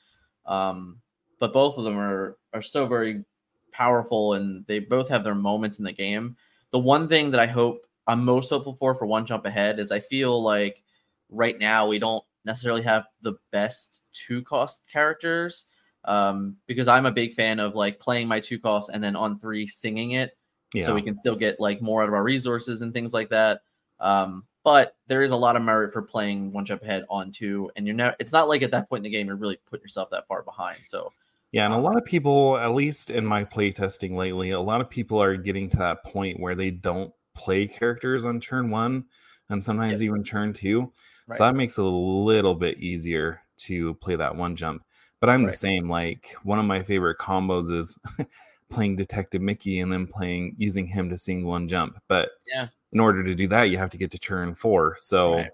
Um, 0.44 0.98
but 1.38 1.52
both 1.52 1.78
of 1.78 1.84
them 1.84 1.96
are 1.96 2.38
are 2.52 2.60
so 2.62 2.86
very 2.88 3.24
powerful 3.70 4.34
and 4.34 4.66
they 4.66 4.80
both 4.80 5.08
have 5.08 5.22
their 5.22 5.36
moments 5.36 5.78
in 5.78 5.84
the 5.84 5.92
game. 5.92 6.36
The 6.72 6.80
one 6.80 7.06
thing 7.06 7.30
that 7.30 7.40
I 7.40 7.46
hope 7.46 7.86
I'm 8.08 8.24
most 8.24 8.50
hopeful 8.50 8.74
for 8.74 8.96
for 8.96 9.06
one 9.06 9.26
jump 9.26 9.46
ahead 9.46 9.78
is 9.78 9.92
I 9.92 10.00
feel 10.00 10.42
like 10.42 10.82
right 11.28 11.56
now 11.56 11.86
we 11.86 12.00
don't 12.00 12.24
necessarily 12.44 12.82
have 12.82 13.04
the 13.22 13.34
best 13.52 14.00
two 14.12 14.42
cost 14.42 14.82
characters 14.90 15.66
um, 16.04 16.56
because 16.66 16.88
I'm 16.88 17.06
a 17.06 17.12
big 17.12 17.34
fan 17.34 17.60
of 17.60 17.74
like 17.74 18.00
playing 18.00 18.28
my 18.28 18.40
two 18.40 18.58
costs 18.58 18.90
and 18.92 19.02
then 19.02 19.16
on 19.16 19.38
three 19.38 19.66
singing 19.66 20.12
it 20.12 20.36
yeah. 20.74 20.86
so 20.86 20.94
we 20.94 21.02
can 21.02 21.16
still 21.18 21.36
get 21.36 21.60
like 21.60 21.82
more 21.82 22.02
out 22.02 22.08
of 22.08 22.14
our 22.14 22.22
resources 22.22 22.82
and 22.82 22.92
things 22.92 23.12
like 23.12 23.28
that. 23.30 23.62
Um, 23.98 24.44
but 24.62 24.96
there 25.06 25.22
is 25.22 25.30
a 25.30 25.36
lot 25.36 25.56
of 25.56 25.62
merit 25.62 25.92
for 25.92 26.02
playing 26.02 26.52
one 26.52 26.64
jump 26.64 26.82
ahead 26.82 27.04
on 27.08 27.32
two, 27.32 27.70
and 27.76 27.86
you're 27.86 27.96
now 27.96 28.14
it's 28.18 28.32
not 28.32 28.48
like 28.48 28.62
at 28.62 28.70
that 28.72 28.88
point 28.88 29.00
in 29.00 29.10
the 29.10 29.16
game 29.16 29.26
you're 29.26 29.36
really 29.36 29.58
putting 29.68 29.82
yourself 29.82 30.10
that 30.10 30.26
far 30.26 30.42
behind. 30.42 30.78
So 30.84 31.12
yeah, 31.52 31.64
and 31.64 31.74
a 31.74 31.78
lot 31.78 31.96
of 31.96 32.04
people, 32.04 32.58
at 32.58 32.74
least 32.74 33.10
in 33.10 33.24
my 33.24 33.44
playtesting 33.44 34.14
lately, 34.14 34.50
a 34.50 34.60
lot 34.60 34.80
of 34.80 34.88
people 34.88 35.20
are 35.20 35.36
getting 35.36 35.68
to 35.70 35.76
that 35.78 36.04
point 36.04 36.38
where 36.38 36.54
they 36.54 36.70
don't 36.70 37.12
play 37.34 37.66
characters 37.66 38.24
on 38.24 38.38
turn 38.38 38.70
one 38.70 39.04
and 39.48 39.62
sometimes 39.62 40.00
yep. 40.00 40.08
even 40.08 40.22
turn 40.22 40.52
two. 40.52 40.92
Right. 41.30 41.36
So 41.36 41.44
that 41.44 41.54
makes 41.54 41.78
it 41.78 41.84
a 41.84 41.88
little 41.88 42.54
bit 42.54 42.78
easier 42.78 43.40
to 43.58 43.94
play 43.94 44.16
that 44.16 44.34
one 44.34 44.56
jump. 44.56 44.84
But 45.20 45.30
I'm 45.30 45.44
right. 45.44 45.52
the 45.52 45.56
same. 45.56 45.88
Like 45.88 46.34
one 46.42 46.58
of 46.58 46.64
my 46.64 46.82
favorite 46.82 47.18
combos 47.18 47.70
is 47.70 47.98
playing 48.68 48.96
Detective 48.96 49.40
Mickey 49.40 49.80
and 49.80 49.92
then 49.92 50.06
playing 50.06 50.56
using 50.58 50.86
him 50.86 51.08
to 51.10 51.18
sing 51.18 51.44
one 51.44 51.68
jump. 51.68 52.00
But 52.08 52.30
yeah, 52.46 52.68
in 52.92 53.00
order 53.00 53.22
to 53.22 53.34
do 53.34 53.46
that, 53.48 53.64
you 53.70 53.78
have 53.78 53.90
to 53.90 53.98
get 53.98 54.10
to 54.10 54.18
turn 54.18 54.54
four. 54.54 54.96
So, 54.98 55.36
right. 55.36 55.50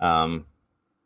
um, 0.00 0.46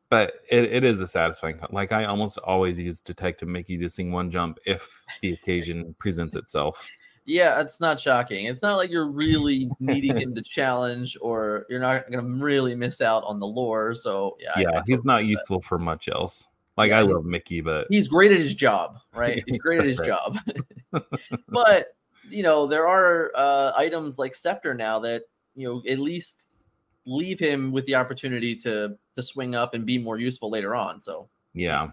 but 0.09 0.35
it, 0.51 0.65
it 0.65 0.85
is 0.85 1.01
a 1.01 1.07
satisfying. 1.07 1.59
Like 1.71 1.91
I 1.91 2.05
almost 2.05 2.39
always 2.39 2.79
use 2.79 3.01
Detective 3.01 3.49
Mickey 3.49 3.77
to 3.79 3.91
sing 3.91 4.13
one 4.13 4.31
jump 4.31 4.59
if 4.67 5.05
the 5.21 5.33
occasion 5.33 5.97
presents 5.99 6.37
itself. 6.37 6.87
Yeah, 7.27 7.61
it's 7.61 7.81
not 7.81 8.01
shocking. 8.01 8.47
It's 8.47 8.63
not 8.63 8.77
like 8.77 8.91
you're 8.91 9.11
really 9.11 9.71
needing 9.79 10.17
him 10.17 10.35
to 10.35 10.43
challenge, 10.43 11.17
or 11.21 11.67
you're 11.69 11.81
not 11.81 12.11
going 12.11 12.25
to 12.25 12.45
really 12.45 12.75
miss 12.75 13.01
out 13.01 13.23
on 13.25 13.39
the 13.39 13.47
lore. 13.47 13.95
So 13.95 14.37
yeah, 14.41 14.59
yeah, 14.59 14.83
he's 14.87 15.05
not 15.05 15.27
useful 15.27 15.61
that. 15.61 15.67
for 15.67 15.79
much 15.79 16.09
else. 16.09 16.49
Like 16.77 16.91
yeah, 16.91 17.01
I 17.01 17.03
love 17.03 17.25
Mickey, 17.25 17.61
but 17.61 17.87
he's 17.91 18.09
great 18.09 18.33
at 18.33 18.39
his 18.39 18.55
job, 18.55 18.99
right? 19.15 19.43
He's 19.47 19.59
great 19.59 19.81
at 19.81 19.87
his 19.87 19.99
job. 19.99 20.39
but 21.49 21.89
you 22.31 22.43
know, 22.43 22.67
there 22.67 22.89
are 22.89 23.33
uh, 23.35 23.73
items 23.77 24.19
like 24.19 24.35
Scepter 24.35 24.73
now 24.73 24.99
that 25.01 25.25
you 25.55 25.69
know 25.69 25.83
at 25.91 25.99
least 25.99 26.47
leave 27.07 27.39
him 27.39 27.73
with 27.73 27.85
the 27.87 27.97
opportunity 27.97 28.55
to 28.57 28.97
to 29.15 29.23
swing 29.23 29.55
up 29.55 29.75
and 29.75 29.85
be 29.85 29.99
more 29.99 30.19
useful 30.19 30.49
later 30.49 30.75
on. 30.75 31.01
So 31.01 31.29
yeah, 31.53 31.83
and 31.83 31.93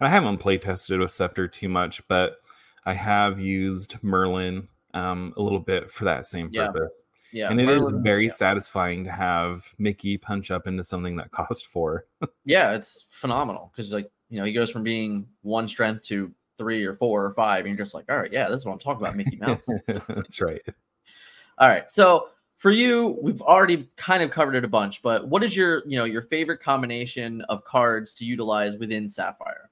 I 0.00 0.08
haven't 0.08 0.38
play 0.38 0.58
tested 0.58 1.00
with 1.00 1.12
Scepter 1.12 1.48
too 1.48 1.68
much, 1.68 2.06
but 2.08 2.39
I 2.84 2.94
have 2.94 3.38
used 3.38 3.96
Merlin 4.02 4.68
um, 4.94 5.34
a 5.36 5.42
little 5.42 5.60
bit 5.60 5.90
for 5.90 6.04
that 6.04 6.26
same 6.26 6.50
purpose. 6.50 7.02
Yeah. 7.32 7.50
And 7.50 7.60
it 7.60 7.64
Merlin, 7.64 7.94
is 7.96 8.02
very 8.02 8.26
yeah. 8.26 8.32
satisfying 8.32 9.04
to 9.04 9.12
have 9.12 9.64
Mickey 9.78 10.18
punch 10.18 10.50
up 10.50 10.66
into 10.66 10.82
something 10.82 11.16
that 11.16 11.30
cost 11.30 11.66
four. 11.66 12.06
yeah, 12.44 12.72
it's 12.72 13.06
phenomenal 13.10 13.70
because 13.74 13.92
like 13.92 14.10
you 14.28 14.38
know 14.38 14.44
he 14.44 14.52
goes 14.52 14.70
from 14.70 14.82
being 14.82 15.26
one 15.42 15.68
strength 15.68 16.02
to 16.04 16.32
three 16.58 16.84
or 16.84 16.94
four 16.94 17.24
or 17.24 17.32
five, 17.32 17.60
and 17.60 17.68
you're 17.68 17.84
just 17.84 17.94
like, 17.94 18.10
all 18.10 18.18
right, 18.18 18.32
yeah, 18.32 18.48
this 18.48 18.60
is 18.60 18.66
what 18.66 18.72
I'm 18.72 18.78
talking 18.78 19.02
about, 19.02 19.16
Mickey 19.16 19.36
Mouse. 19.36 19.66
That's 19.86 20.40
right. 20.40 20.62
All 21.58 21.68
right, 21.68 21.90
so 21.90 22.28
for 22.56 22.70
you, 22.70 23.18
we've 23.22 23.40
already 23.42 23.88
kind 23.96 24.22
of 24.22 24.30
covered 24.30 24.54
it 24.54 24.64
a 24.64 24.68
bunch, 24.68 25.00
but 25.02 25.28
what 25.28 25.42
is 25.44 25.56
your 25.56 25.82
you 25.86 25.96
know 25.96 26.04
your 26.04 26.22
favorite 26.22 26.60
combination 26.60 27.42
of 27.42 27.64
cards 27.64 28.12
to 28.14 28.24
utilize 28.24 28.76
within 28.76 29.08
Sapphire? 29.08 29.70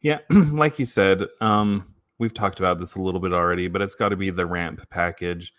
Yeah, 0.00 0.20
like 0.30 0.78
you 0.78 0.86
said, 0.86 1.24
um, 1.40 1.94
we've 2.18 2.34
talked 2.34 2.58
about 2.58 2.78
this 2.78 2.94
a 2.94 3.02
little 3.02 3.20
bit 3.20 3.32
already, 3.32 3.68
but 3.68 3.82
it's 3.82 3.94
got 3.94 4.10
to 4.10 4.16
be 4.16 4.30
the 4.30 4.46
ramp 4.46 4.88
package 4.90 5.52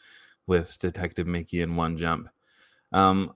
with 0.45 0.77
Detective 0.79 1.27
Mickey 1.27 1.61
in 1.61 1.75
one 1.75 1.97
jump. 1.97 2.29
Um, 2.91 3.33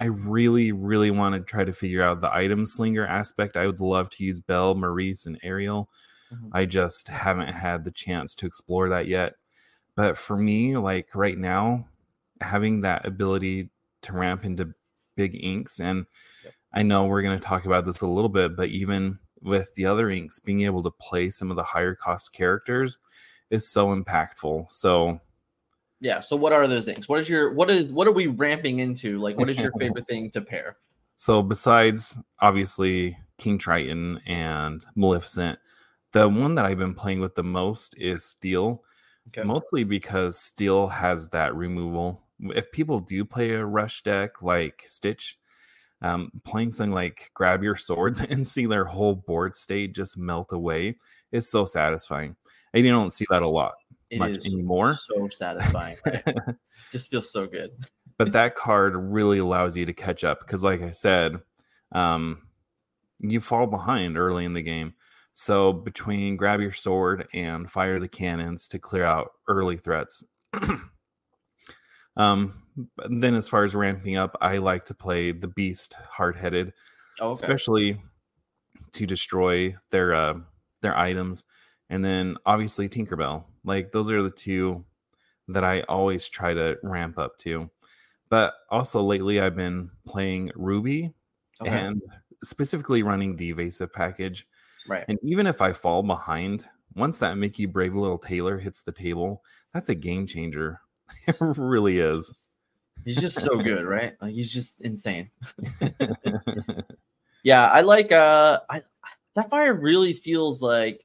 I 0.00 0.04
really, 0.04 0.72
really 0.72 1.10
want 1.10 1.34
to 1.34 1.40
try 1.40 1.64
to 1.64 1.72
figure 1.72 2.02
out 2.02 2.20
the 2.20 2.32
item 2.32 2.66
slinger 2.66 3.06
aspect. 3.06 3.56
I 3.56 3.66
would 3.66 3.80
love 3.80 4.10
to 4.10 4.24
use 4.24 4.40
Belle, 4.40 4.74
Maurice, 4.74 5.26
and 5.26 5.38
Ariel. 5.42 5.90
Mm-hmm. 6.32 6.48
I 6.52 6.66
just 6.66 7.08
haven't 7.08 7.52
had 7.52 7.84
the 7.84 7.90
chance 7.90 8.34
to 8.36 8.46
explore 8.46 8.88
that 8.90 9.08
yet. 9.08 9.34
But 9.96 10.16
for 10.16 10.36
me, 10.36 10.76
like 10.76 11.14
right 11.14 11.36
now, 11.36 11.86
having 12.40 12.80
that 12.80 13.04
ability 13.04 13.70
to 14.02 14.12
ramp 14.12 14.44
into 14.44 14.72
big 15.16 15.38
inks, 15.42 15.80
and 15.80 16.06
yep. 16.44 16.54
I 16.72 16.82
know 16.82 17.04
we're 17.04 17.22
going 17.22 17.38
to 17.38 17.44
talk 17.44 17.66
about 17.66 17.84
this 17.84 18.00
a 18.00 18.06
little 18.06 18.30
bit, 18.30 18.56
but 18.56 18.68
even 18.70 19.18
with 19.42 19.74
the 19.74 19.86
other 19.86 20.10
inks, 20.10 20.38
being 20.38 20.62
able 20.62 20.82
to 20.82 20.90
play 20.90 21.30
some 21.30 21.50
of 21.50 21.56
the 21.56 21.62
higher 21.62 21.94
cost 21.94 22.32
characters 22.32 22.98
is 23.50 23.68
so 23.68 23.88
impactful. 23.88 24.70
So 24.70 25.20
yeah. 26.00 26.20
So 26.20 26.34
what 26.34 26.52
are 26.52 26.66
those 26.66 26.84
things? 26.84 27.08
What 27.08 27.20
is 27.20 27.28
your 27.28 27.52
what 27.52 27.70
is 27.70 27.92
what 27.92 28.08
are 28.08 28.12
we 28.12 28.26
ramping 28.26 28.80
into? 28.80 29.18
Like 29.18 29.38
what 29.38 29.48
is 29.48 29.58
your 29.58 29.72
favorite 29.78 30.08
thing 30.08 30.30
to 30.32 30.40
pair? 30.40 30.76
So 31.14 31.42
besides 31.42 32.18
obviously 32.40 33.16
King 33.38 33.56
Triton 33.58 34.20
and 34.26 34.84
Maleficent, 34.96 35.58
the 36.12 36.28
one 36.28 36.56
that 36.56 36.64
I've 36.64 36.78
been 36.78 36.94
playing 36.94 37.20
with 37.20 37.36
the 37.36 37.44
most 37.44 37.96
is 37.98 38.24
Steel. 38.24 38.82
Okay. 39.28 39.46
Mostly 39.46 39.84
because 39.84 40.38
Steel 40.38 40.88
has 40.88 41.28
that 41.28 41.54
removal. 41.54 42.22
If 42.40 42.72
people 42.72 42.98
do 42.98 43.24
play 43.24 43.52
a 43.52 43.64
rush 43.64 44.02
deck 44.02 44.42
like 44.42 44.82
Stitch, 44.84 45.38
um, 46.02 46.30
playing 46.44 46.72
something 46.72 46.92
like 46.92 47.30
grab 47.34 47.62
your 47.62 47.76
swords 47.76 48.20
and 48.28 48.46
see 48.46 48.66
their 48.66 48.84
whole 48.84 49.14
board 49.14 49.56
state 49.56 49.94
just 49.94 50.18
melt 50.18 50.52
away 50.52 50.96
is 51.30 51.48
so 51.48 51.64
satisfying. 51.64 52.36
And 52.74 52.84
you 52.84 52.90
don't 52.90 53.10
see 53.10 53.26
that 53.30 53.42
a 53.42 53.48
lot 53.48 53.74
it 54.10 54.18
much 54.18 54.44
anymore. 54.44 54.96
So 54.96 55.28
satisfying. 55.28 55.96
Right? 56.04 56.24
just 56.90 57.10
feels 57.10 57.30
so 57.30 57.46
good. 57.46 57.70
but 58.18 58.32
that 58.32 58.54
card 58.56 58.94
really 58.96 59.38
allows 59.38 59.76
you 59.76 59.86
to 59.86 59.92
catch 59.92 60.24
up 60.24 60.40
because, 60.40 60.64
like 60.64 60.82
I 60.82 60.90
said, 60.90 61.38
um, 61.92 62.42
you 63.20 63.40
fall 63.40 63.66
behind 63.66 64.18
early 64.18 64.44
in 64.44 64.52
the 64.52 64.62
game. 64.62 64.94
So 65.34 65.72
between 65.72 66.36
grab 66.36 66.60
your 66.60 66.72
sword 66.72 67.26
and 67.32 67.70
fire 67.70 67.98
the 67.98 68.08
cannons 68.08 68.68
to 68.68 68.78
clear 68.78 69.04
out 69.04 69.32
early 69.48 69.76
threats. 69.76 70.24
um, 72.16 72.62
then 73.08 73.34
as 73.34 73.48
far 73.48 73.64
as 73.64 73.74
ramping 73.74 74.16
up, 74.16 74.36
I 74.40 74.58
like 74.58 74.86
to 74.86 74.94
play 74.94 75.32
the 75.32 75.48
beast 75.48 75.96
hard 76.10 76.36
headed, 76.36 76.72
oh, 77.20 77.30
okay. 77.30 77.32
especially 77.32 78.02
to 78.92 79.06
destroy 79.06 79.76
their 79.90 80.14
uh, 80.14 80.34
their 80.80 80.96
items, 80.96 81.44
and 81.90 82.04
then 82.04 82.36
obviously 82.46 82.88
Tinkerbell. 82.88 83.44
Like 83.64 83.92
those 83.92 84.10
are 84.10 84.22
the 84.22 84.30
two 84.30 84.84
that 85.48 85.64
I 85.64 85.82
always 85.82 86.28
try 86.28 86.54
to 86.54 86.76
ramp 86.82 87.18
up 87.18 87.38
to. 87.38 87.70
But 88.28 88.54
also 88.70 89.02
lately, 89.02 89.40
I've 89.40 89.56
been 89.56 89.90
playing 90.06 90.52
Ruby 90.54 91.12
okay. 91.60 91.70
and 91.70 92.00
specifically 92.42 93.02
running 93.02 93.36
the 93.36 93.50
evasive 93.50 93.92
package. 93.92 94.46
Right. 94.88 95.04
And 95.06 95.18
even 95.22 95.46
if 95.46 95.60
I 95.60 95.72
fall 95.72 96.02
behind, 96.02 96.66
once 96.94 97.18
that 97.18 97.36
Mickey 97.36 97.66
Brave 97.66 97.94
Little 97.94 98.18
Tailor 98.18 98.58
hits 98.58 98.82
the 98.82 98.92
table, 98.92 99.44
that's 99.74 99.90
a 99.90 99.94
game 99.94 100.26
changer. 100.26 100.80
it 101.26 101.36
really 101.40 101.98
is. 101.98 102.50
He's 103.04 103.16
just 103.16 103.40
so 103.40 103.56
good, 103.58 103.84
right? 103.84 104.14
Like 104.20 104.34
he's 104.34 104.50
just 104.50 104.80
insane. 104.80 105.30
yeah, 107.42 107.66
I 107.66 107.80
like 107.80 108.12
uh 108.12 108.60
I 108.70 108.82
Sapphire 109.34 109.74
really 109.74 110.12
feels 110.12 110.62
like 110.62 111.04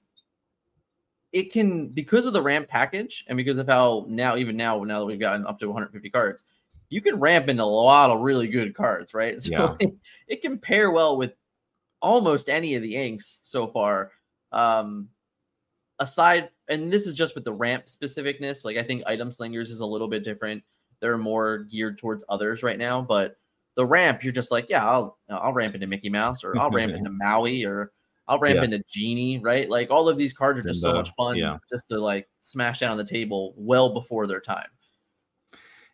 it 1.31 1.51
can 1.51 1.87
because 1.87 2.25
of 2.25 2.33
the 2.33 2.41
ramp 2.41 2.67
package 2.67 3.25
and 3.27 3.37
because 3.37 3.57
of 3.57 3.67
how 3.67 4.05
now 4.07 4.37
even 4.37 4.57
now 4.57 4.83
now 4.83 4.99
that 4.99 5.05
we've 5.05 5.19
gotten 5.19 5.45
up 5.45 5.59
to 5.59 5.67
150 5.67 6.09
cards, 6.09 6.43
you 6.89 7.01
can 7.01 7.19
ramp 7.19 7.49
into 7.49 7.63
a 7.63 7.65
lot 7.65 8.11
of 8.11 8.21
really 8.21 8.47
good 8.47 8.75
cards, 8.75 9.13
right? 9.13 9.35
So 9.41 9.51
yeah. 9.51 9.75
it, 9.79 9.93
it 10.27 10.41
can 10.41 10.57
pair 10.57 10.91
well 10.91 11.17
with 11.17 11.33
almost 12.01 12.49
any 12.49 12.75
of 12.75 12.83
the 12.83 12.95
inks 12.95 13.39
so 13.43 13.67
far. 13.67 14.11
Um 14.51 15.09
aside 15.99 16.49
and 16.69 16.91
this 16.91 17.07
is 17.07 17.15
just 17.15 17.35
with 17.35 17.43
the 17.43 17.53
ramp 17.53 17.85
specificness, 17.85 18.65
like 18.65 18.77
I 18.77 18.83
think 18.83 19.03
item 19.05 19.31
slingers 19.31 19.71
is 19.71 19.79
a 19.79 19.85
little 19.85 20.07
bit 20.07 20.23
different 20.23 20.63
they're 20.99 21.17
more 21.17 21.59
geared 21.59 21.97
towards 21.97 22.23
others 22.29 22.63
right 22.63 22.77
now. 22.77 23.01
But 23.01 23.37
The 23.75 23.85
ramp, 23.85 24.23
you're 24.23 24.33
just 24.33 24.51
like, 24.51 24.69
yeah, 24.69 24.87
I'll 24.87 25.17
I'll 25.29 25.53
ramp 25.53 25.75
into 25.75 25.87
Mickey 25.87 26.09
Mouse 26.09 26.43
or 26.43 26.57
I'll 26.57 26.71
ramp 26.71 26.93
into 26.93 27.09
Maui 27.21 27.63
or 27.65 27.91
I'll 28.27 28.39
ramp 28.39 28.57
Yeah. 28.57 28.63
into 28.63 28.83
Genie, 28.89 29.39
right? 29.39 29.69
Like 29.69 29.91
all 29.91 30.09
of 30.09 30.17
these 30.17 30.33
cards 30.33 30.59
are 30.59 30.69
just 30.69 30.81
so 30.81 30.93
much 30.93 31.11
fun 31.15 31.37
yeah. 31.37 31.57
just 31.71 31.87
to 31.89 31.99
like 31.99 32.27
smash 32.41 32.79
down 32.79 32.91
on 32.91 32.97
the 32.97 33.05
table 33.05 33.53
well 33.55 33.93
before 33.93 34.27
their 34.27 34.41
time. 34.41 34.67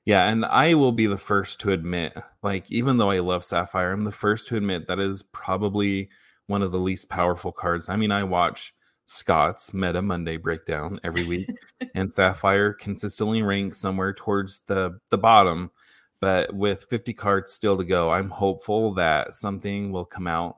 Yeah, 0.05 0.27
and 0.27 0.43
I 0.43 0.73
will 0.73 0.91
be 0.91 1.05
the 1.05 1.17
first 1.17 1.61
to 1.61 1.71
admit, 1.71 2.13
like, 2.41 2.69
even 2.69 2.97
though 2.97 3.09
I 3.09 3.19
love 3.19 3.45
Sapphire, 3.45 3.93
I'm 3.93 4.03
the 4.03 4.11
first 4.11 4.49
to 4.49 4.57
admit 4.57 4.87
that 4.87 4.99
is 4.99 5.23
probably 5.23 6.09
one 6.47 6.61
of 6.61 6.73
the 6.73 6.79
least 6.79 7.07
powerful 7.07 7.53
cards. 7.53 7.87
I 7.87 7.95
mean, 7.95 8.11
I 8.11 8.25
watch 8.25 8.73
Scott's 9.05 9.73
Meta 9.73 10.01
Monday 10.01 10.37
breakdown 10.37 10.97
every 11.03 11.25
week, 11.25 11.49
and 11.95 12.11
Sapphire 12.11 12.73
consistently 12.73 13.41
ranks 13.41 13.77
somewhere 13.79 14.13
towards 14.13 14.61
the 14.67 14.99
the 15.09 15.17
bottom. 15.17 15.71
But 16.19 16.53
with 16.55 16.85
50 16.89 17.13
cards 17.13 17.51
still 17.51 17.77
to 17.77 17.83
go, 17.83 18.09
I'm 18.09 18.29
hopeful 18.29 18.93
that 18.93 19.35
something 19.35 19.91
will 19.91 20.05
come 20.05 20.25
out 20.25 20.57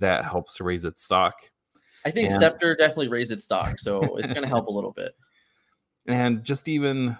that 0.00 0.24
helps 0.24 0.60
raise 0.60 0.84
its 0.84 1.04
stock. 1.04 1.34
I 2.04 2.10
think 2.10 2.30
Yeah. 2.30 2.38
Scepter 2.38 2.74
definitely 2.74 3.08
raised 3.08 3.30
its 3.30 3.44
stock, 3.44 3.78
so 3.78 4.16
it's 4.16 4.32
gonna 4.32 4.48
help 4.48 4.66
a 4.66 4.72
little 4.72 4.92
bit. 4.92 5.14
and 6.06 6.44
just 6.44 6.68
even 6.68 7.16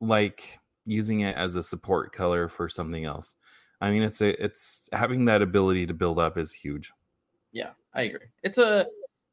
like 0.00 0.58
using 0.84 1.20
it 1.20 1.36
as 1.36 1.56
a 1.56 1.62
support 1.62 2.12
color 2.12 2.48
for 2.48 2.68
something 2.68 3.04
else 3.04 3.34
i 3.80 3.90
mean 3.90 4.02
it's 4.02 4.20
a 4.20 4.42
it's 4.42 4.88
having 4.92 5.24
that 5.24 5.42
ability 5.42 5.86
to 5.86 5.94
build 5.94 6.18
up 6.18 6.36
is 6.38 6.52
huge 6.52 6.92
Yeah, 7.52 7.70
I 7.94 8.02
agree. 8.02 8.26
It's 8.42 8.58
a 8.58 8.86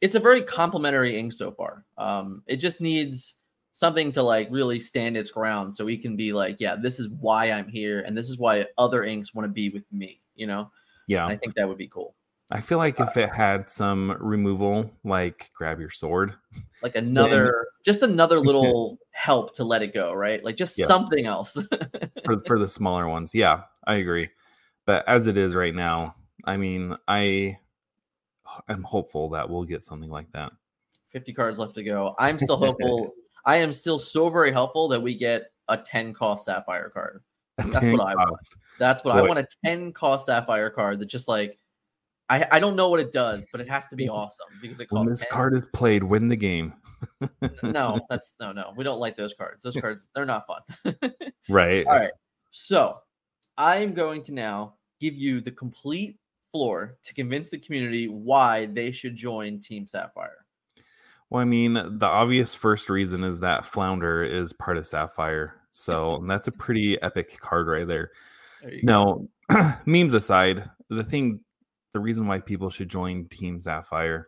it's 0.03 0.15
a 0.15 0.19
very 0.19 0.41
complimentary 0.41 1.17
ink 1.17 1.31
so 1.31 1.49
far. 1.51 1.85
Um, 1.97 2.43
it 2.45 2.57
just 2.57 2.81
needs 2.81 3.35
something 3.71 4.11
to 4.11 4.21
like 4.21 4.49
really 4.51 4.77
stand 4.77 5.15
its 5.15 5.31
ground, 5.31 5.73
so 5.73 5.85
we 5.85 5.97
can 5.97 6.17
be 6.17 6.33
like, 6.33 6.57
yeah, 6.59 6.75
this 6.75 6.99
is 6.99 7.07
why 7.21 7.49
I'm 7.51 7.69
here, 7.69 8.01
and 8.01 8.17
this 8.17 8.29
is 8.29 8.37
why 8.37 8.65
other 8.77 9.05
inks 9.05 9.33
want 9.33 9.45
to 9.47 9.51
be 9.51 9.69
with 9.69 9.85
me. 9.93 10.19
You 10.35 10.47
know, 10.47 10.71
yeah 11.07 11.25
I 11.25 11.37
think 11.37 11.55
that 11.55 11.67
would 11.67 11.77
be 11.77 11.87
cool. 11.87 12.15
i 12.51 12.59
feel 12.59 12.77
like 12.77 12.99
if 12.99 13.15
it 13.15 13.29
had 13.29 13.69
some 13.69 14.17
removal 14.19 14.91
like 15.05 15.49
grab 15.55 15.79
your 15.79 15.89
sword 15.89 16.33
Like 16.81 16.95
another, 17.05 17.67
just 17.85 18.01
another 18.01 18.39
little 18.49 18.99
help 19.11 19.55
to 19.55 19.63
let 19.63 19.81
it 19.83 19.93
go, 19.93 20.11
right? 20.13 20.43
Like 20.43 20.57
just 20.57 20.77
Yeah. 20.77 20.87
something 20.87 21.25
else. 21.25 21.57
for 22.25 22.37
for 22.45 22.59
the 22.59 22.67
smaller 22.67 23.07
ones 23.07 23.33
yeah 23.33 23.61
i 23.87 23.95
agree 23.95 24.29
but 24.85 25.07
as 25.07 25.27
it 25.27 25.37
is 25.37 25.55
right 25.55 25.75
now 25.75 26.15
i 26.45 26.55
mean 26.57 26.95
i 27.07 27.57
am 28.69 28.83
hopeful 28.83 29.29
that 29.29 29.49
we'll 29.49 29.63
get 29.63 29.83
something 29.83 30.09
like 30.09 30.31
that 30.31 30.51
50 31.09 31.33
cards 31.33 31.59
left 31.59 31.75
to 31.75 31.83
go. 31.83 32.15
I'm 32.17 32.39
still 32.39 32.57
hopeful. 32.65 33.13
I 33.45 33.57
am 33.57 33.71
still 33.71 33.99
so 33.99 34.29
very 34.29 34.51
helpful 34.51 34.87
that 34.87 34.99
we 34.99 35.15
get 35.15 35.51
a 35.67 35.77
10 35.77 36.13
cost 36.13 36.45
sapphire 36.45 36.89
card. 36.89 37.21
That's 37.57 37.75
what 37.75 38.01
I 38.01 38.15
want. 38.15 38.39
That's 38.79 39.03
what 39.03 39.15
I 39.15 39.21
want 39.21 39.39
a 39.39 39.47
10 39.63 39.93
cost 39.93 40.25
sapphire 40.25 40.71
card 40.71 40.99
that 40.99 41.05
just 41.05 41.27
like 41.27 41.59
I, 42.29 42.47
I 42.51 42.59
don't 42.59 42.75
know 42.75 42.89
what 42.89 42.99
it 42.99 43.11
does, 43.11 43.45
but 43.51 43.61
it 43.61 43.69
has 43.69 43.89
to 43.89 43.95
be 43.95 44.09
awesome 44.09 44.47
because 44.61 44.79
it 44.79 44.87
when 44.91 45.05
this 45.05 45.21
10. 45.21 45.29
card 45.29 45.53
is 45.53 45.65
played 45.67 46.03
win 46.03 46.29
the 46.29 46.35
game 46.35 46.73
no, 47.63 47.99
that's 48.09 48.35
no 48.39 48.51
no. 48.51 48.73
We 48.75 48.83
don't 48.83 48.99
like 48.99 49.15
those 49.17 49.33
cards. 49.33 49.63
Those 49.63 49.75
cards 49.75 50.09
they're 50.15 50.25
not 50.25 50.45
fun. 50.47 50.95
right 51.49 51.85
All 51.85 51.95
right. 51.95 52.11
So 52.51 52.99
I'm 53.57 53.93
going 53.93 54.21
to 54.23 54.33
now 54.33 54.75
give 54.99 55.15
you 55.15 55.41
the 55.41 55.51
complete 55.51 56.17
floor 56.53 56.97
to 57.03 57.13
convince 57.13 57.49
the 57.49 57.57
community 57.57 58.07
why 58.07 58.67
they 58.67 58.91
should 58.91 59.15
join 59.15 59.59
Team 59.59 59.87
Sapphire. 59.87 60.45
Well, 61.29 61.41
I 61.41 61.45
mean, 61.45 61.73
the 61.73 62.05
obvious 62.05 62.53
first 62.53 62.89
reason 62.89 63.23
is 63.23 63.39
that 63.39 63.65
Flounder 63.65 64.23
is 64.23 64.53
part 64.53 64.77
of 64.77 64.85
Sapphire. 64.85 65.55
So 65.71 66.23
that's 66.27 66.47
a 66.47 66.51
pretty 66.51 67.01
epic 67.01 67.39
card 67.39 67.67
right 67.67 67.87
there. 67.87 68.11
There. 68.61 68.73
No, 68.83 69.27
memes 69.85 70.13
aside, 70.13 70.69
the 70.89 71.03
thing, 71.03 71.39
the 71.93 71.99
reason 71.99 72.27
why 72.27 72.39
people 72.39 72.69
should 72.69 72.87
join 72.87 73.27
Team 73.29 73.59
Sapphire 73.59 74.27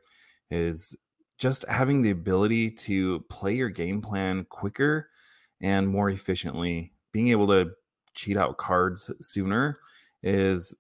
is 0.50 0.98
just 1.38 1.64
having 1.70 2.02
the 2.02 2.10
ability 2.10 2.72
to 2.72 3.24
play 3.30 3.54
your 3.54 3.70
game 3.70 4.02
plan 4.02 4.46
quicker 4.50 5.10
and 5.62 5.88
more 5.88 6.10
efficiently. 6.10 6.92
Being 7.12 7.28
able 7.28 7.48
to 7.48 7.72
cheat 8.16 8.36
out 8.36 8.58
cards 8.58 9.12
sooner 9.22 9.78
is, 10.24 10.74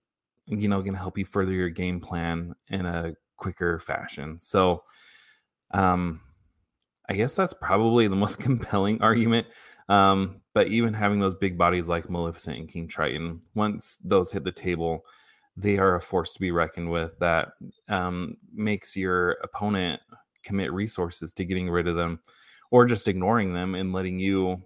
you 0.47 0.67
know, 0.67 0.81
going 0.81 0.93
to 0.93 0.99
help 0.99 1.17
you 1.17 1.25
further 1.25 1.51
your 1.51 1.69
game 1.69 1.99
plan 1.99 2.53
in 2.69 2.85
a 2.85 3.13
quicker 3.37 3.79
fashion. 3.79 4.39
So, 4.39 4.83
um, 5.71 6.21
I 7.09 7.13
guess 7.13 7.35
that's 7.35 7.53
probably 7.53 8.07
the 8.07 8.15
most 8.15 8.39
compelling 8.39 9.01
argument. 9.01 9.47
Um, 9.87 10.41
but 10.53 10.67
even 10.67 10.93
having 10.93 11.19
those 11.19 11.35
big 11.35 11.57
bodies 11.57 11.87
like 11.87 12.09
Maleficent 12.09 12.57
and 12.57 12.69
King 12.69 12.87
Triton, 12.87 13.41
once 13.53 13.97
those 14.03 14.31
hit 14.31 14.43
the 14.43 14.51
table, 14.51 15.05
they 15.57 15.77
are 15.77 15.95
a 15.95 16.01
force 16.01 16.33
to 16.33 16.39
be 16.39 16.51
reckoned 16.51 16.89
with 16.89 17.17
that 17.19 17.49
um, 17.87 18.37
makes 18.53 18.97
your 18.97 19.37
opponent 19.43 20.01
commit 20.43 20.71
resources 20.73 21.33
to 21.33 21.45
getting 21.45 21.69
rid 21.69 21.87
of 21.87 21.95
them 21.95 22.19
or 22.71 22.85
just 22.85 23.07
ignoring 23.07 23.53
them 23.53 23.75
and 23.75 23.93
letting 23.93 24.19
you 24.19 24.61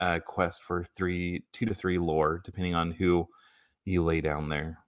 uh, 0.00 0.20
quest 0.24 0.62
for 0.62 0.84
three, 0.84 1.42
two 1.52 1.66
to 1.66 1.74
three 1.74 1.98
lore, 1.98 2.40
depending 2.44 2.74
on 2.74 2.90
who 2.90 3.26
you 3.84 4.04
lay 4.04 4.20
down 4.20 4.48
there. 4.48 4.78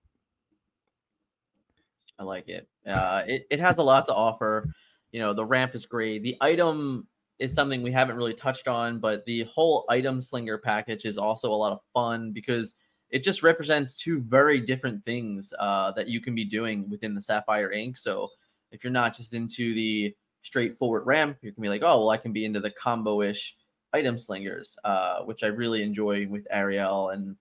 I 2.21 2.25
like 2.25 2.49
it. 2.49 2.69
Uh, 2.87 3.23
it. 3.27 3.47
It 3.51 3.61
has 3.61 3.79
a 3.79 3.83
lot 3.83 4.05
to 4.07 4.15
offer. 4.15 4.73
You 5.11 5.21
know, 5.21 5.33
the 5.33 5.45
ramp 5.45 5.75
is 5.75 5.87
great. 5.87 6.23
The 6.23 6.37
item 6.41 7.09
is 7.39 7.55
something 7.55 7.83
we 7.83 7.91
haven't 7.91 8.17
really 8.17 8.35
touched 8.35 8.69
on, 8.69 9.01
but 9.01 9.25
the 9.25 9.45
whole 9.45 9.87
item 9.89 10.21
slinger 10.21 10.59
package 10.59 11.07
is 11.07 11.17
also 11.17 11.51
a 11.51 11.57
lot 11.57 11.73
of 11.73 11.81
fun 11.95 12.31
because 12.33 12.75
it 13.09 13.25
just 13.25 13.43
represents 13.43 13.97
two 13.97 14.21
very 14.21 14.61
different 14.61 15.03
things 15.05 15.53
uh, 15.59 15.91
that 15.93 16.09
you 16.09 16.21
can 16.21 16.35
be 16.35 16.45
doing 16.45 16.89
within 16.91 17.15
the 17.15 17.23
Sapphire 17.23 17.73
Ink. 17.73 17.97
So 17.97 18.29
if 18.71 18.85
you're 18.85 18.93
not 18.93 19.17
just 19.17 19.33
into 19.33 19.75
the 19.75 20.15
straightforward 20.43 21.07
ramp, 21.07 21.39
you 21.41 21.53
can 21.53 21.63
be 21.63 21.71
like, 21.71 21.83
oh, 21.83 22.01
well, 22.01 22.11
I 22.11 22.19
can 22.19 22.33
be 22.33 22.45
into 22.45 22.61
the 22.61 22.71
combo 22.71 23.23
ish 23.23 23.57
item 23.95 24.19
slingers, 24.19 24.77
uh, 24.85 25.23
which 25.23 25.43
I 25.43 25.49
really 25.49 25.83
enjoy 25.83 26.29
with 26.29 26.47
Ariel. 26.51 27.09
And, 27.09 27.37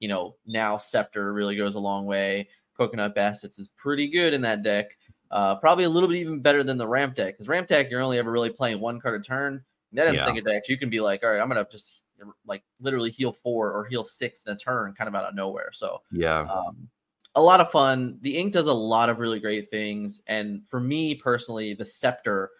you 0.00 0.08
know, 0.08 0.34
now 0.46 0.78
Scepter 0.78 1.32
really 1.32 1.56
goes 1.56 1.74
a 1.74 1.78
long 1.80 2.06
way. 2.06 2.48
Coconut 2.76 3.14
Baskets 3.14 3.58
is 3.58 3.68
pretty 3.68 4.08
good 4.08 4.34
in 4.34 4.40
that 4.42 4.62
deck. 4.62 4.96
Uh, 5.30 5.54
probably 5.56 5.84
a 5.84 5.88
little 5.88 6.08
bit 6.08 6.18
even 6.18 6.40
better 6.40 6.62
than 6.62 6.76
the 6.76 6.86
ramp 6.86 7.14
deck 7.14 7.34
because 7.34 7.48
ramp 7.48 7.66
deck 7.66 7.90
you're 7.90 8.02
only 8.02 8.18
ever 8.18 8.30
really 8.30 8.50
playing 8.50 8.80
one 8.80 9.00
card 9.00 9.20
a 9.20 9.24
turn. 9.24 9.64
That 9.92 10.02
item 10.02 10.16
Yeah. 10.16 10.24
slinger 10.24 10.42
decks 10.42 10.68
you 10.68 10.76
can 10.78 10.90
be 10.90 11.00
like, 11.00 11.22
all 11.22 11.30
right, 11.30 11.40
I'm 11.40 11.48
gonna 11.48 11.66
just 11.70 12.02
like 12.46 12.62
literally 12.80 13.10
heal 13.10 13.32
four 13.32 13.72
or 13.72 13.84
heal 13.86 14.04
six 14.04 14.46
in 14.46 14.52
a 14.52 14.56
turn, 14.56 14.94
kind 14.94 15.08
of 15.08 15.14
out 15.14 15.24
of 15.24 15.34
nowhere. 15.34 15.70
So 15.72 16.02
Yeah. 16.12 16.46
um, 16.50 16.88
a 17.34 17.40
lot 17.40 17.60
of 17.60 17.70
fun. 17.70 18.18
The 18.20 18.36
ink 18.36 18.52
does 18.52 18.66
a 18.66 18.72
lot 18.74 19.08
of 19.08 19.18
really 19.18 19.40
great 19.40 19.70
things, 19.70 20.22
and 20.26 20.66
for 20.68 20.80
me 20.80 21.14
personally, 21.14 21.72
the 21.74 21.86
scepter 21.86 22.50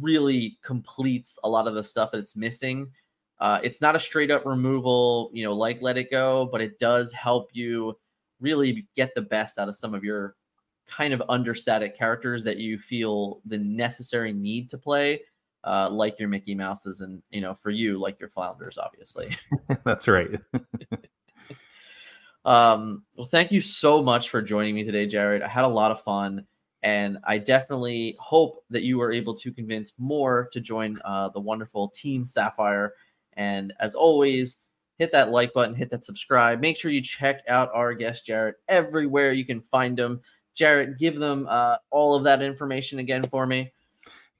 really 0.00 0.58
completes 0.62 1.38
a 1.42 1.48
lot 1.48 1.66
of 1.66 1.74
the 1.74 1.82
stuff 1.82 2.10
that 2.12 2.18
it's 2.18 2.36
missing. 2.36 2.90
Uh, 3.38 3.58
it's 3.62 3.80
not 3.80 3.96
a 3.96 4.00
straight 4.00 4.30
up 4.30 4.44
removal, 4.44 5.30
you 5.32 5.42
know, 5.42 5.54
like 5.54 5.80
Let 5.80 5.96
It 5.96 6.10
Go, 6.10 6.46
but 6.52 6.60
it 6.60 6.78
does 6.78 7.12
help 7.12 7.48
you 7.54 7.98
really 8.40 8.86
get 8.96 9.14
the 9.14 9.22
best 9.22 9.58
out 9.58 9.68
of 9.68 9.76
some 9.76 9.94
of 9.94 10.04
your 10.04 10.36
kind 10.86 11.14
of 11.14 11.22
understatic 11.28 11.96
characters 11.96 12.42
that 12.44 12.56
you 12.56 12.78
feel 12.78 13.40
the 13.46 13.58
necessary 13.58 14.32
need 14.32 14.68
to 14.70 14.78
play, 14.78 15.20
uh, 15.64 15.88
like 15.88 16.18
your 16.18 16.28
Mickey 16.28 16.54
Mouses, 16.54 17.00
and 17.00 17.22
you 17.30 17.40
know, 17.40 17.54
for 17.54 17.70
you, 17.70 17.98
like 17.98 18.18
your 18.18 18.28
Flounders, 18.28 18.78
obviously. 18.78 19.36
That's 19.84 20.08
right. 20.08 20.30
Um, 22.44 23.04
well, 23.16 23.26
thank 23.26 23.52
you 23.52 23.60
so 23.60 24.02
much 24.02 24.30
for 24.30 24.40
joining 24.40 24.74
me 24.74 24.84
today, 24.84 25.06
Jared. 25.06 25.42
I 25.42 25.48
had 25.48 25.64
a 25.64 25.68
lot 25.68 25.90
of 25.90 26.02
fun, 26.02 26.46
and 26.82 27.18
I 27.24 27.38
definitely 27.38 28.16
hope 28.18 28.64
that 28.70 28.82
you 28.82 28.98
were 28.98 29.12
able 29.12 29.34
to 29.34 29.52
convince 29.52 29.92
more 29.98 30.48
to 30.52 30.60
join 30.60 30.98
uh, 31.04 31.28
the 31.28 31.40
wonderful 31.40 31.88
Team 31.90 32.24
Sapphire. 32.24 32.94
And 33.34 33.72
as 33.80 33.94
always, 33.94 34.58
hit 35.00 35.12
that 35.12 35.30
like 35.30 35.54
button, 35.54 35.74
hit 35.74 35.90
that 35.90 36.04
subscribe. 36.04 36.60
Make 36.60 36.76
sure 36.76 36.90
you 36.90 37.00
check 37.00 37.40
out 37.48 37.70
our 37.72 37.94
guest, 37.94 38.26
Jared, 38.26 38.56
everywhere 38.68 39.32
you 39.32 39.46
can 39.46 39.62
find 39.62 39.98
him. 39.98 40.20
Jared, 40.54 40.98
give 40.98 41.18
them 41.18 41.46
uh, 41.48 41.76
all 41.90 42.14
of 42.14 42.22
that 42.24 42.42
information 42.42 42.98
again 42.98 43.24
for 43.24 43.46
me. 43.46 43.72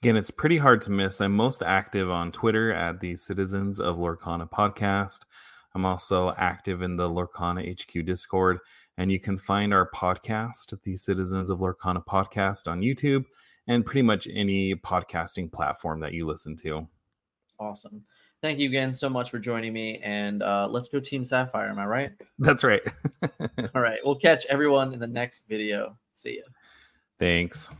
Again, 0.02 0.18
it's 0.18 0.30
pretty 0.30 0.58
hard 0.58 0.82
to 0.82 0.90
miss. 0.90 1.22
I'm 1.22 1.34
most 1.34 1.62
active 1.62 2.10
on 2.10 2.30
Twitter 2.30 2.74
at 2.74 3.00
the 3.00 3.16
Citizens 3.16 3.80
of 3.80 3.96
Lorcana 3.96 4.50
podcast. 4.50 5.20
I'm 5.74 5.86
also 5.86 6.34
active 6.36 6.82
in 6.82 6.96
the 6.96 7.08
Lorcana 7.08 7.66
HQ 7.72 8.04
Discord, 8.04 8.58
and 8.98 9.10
you 9.10 9.18
can 9.18 9.38
find 9.38 9.72
our 9.72 9.90
podcast, 9.90 10.78
the 10.82 10.96
Citizens 10.96 11.48
of 11.48 11.60
Lorcana 11.60 12.04
podcast, 12.04 12.70
on 12.70 12.82
YouTube 12.82 13.24
and 13.66 13.86
pretty 13.86 14.02
much 14.02 14.28
any 14.30 14.74
podcasting 14.74 15.50
platform 15.50 16.00
that 16.00 16.12
you 16.12 16.26
listen 16.26 16.54
to. 16.56 16.86
Awesome. 17.58 18.04
Thank 18.42 18.58
you 18.58 18.68
again 18.68 18.94
so 18.94 19.10
much 19.10 19.30
for 19.30 19.38
joining 19.38 19.72
me. 19.72 19.98
And 20.02 20.42
uh, 20.42 20.66
let's 20.70 20.88
go 20.88 20.98
Team 20.98 21.24
Sapphire. 21.24 21.68
Am 21.68 21.78
I 21.78 21.84
right? 21.84 22.12
That's 22.38 22.64
right. 22.64 22.80
All 23.74 23.82
right. 23.82 23.98
We'll 24.02 24.16
catch 24.16 24.46
everyone 24.46 24.94
in 24.94 24.98
the 24.98 25.06
next 25.06 25.46
video. 25.46 25.96
See 26.14 26.38
ya. 26.38 26.44
Thanks. 27.18 27.70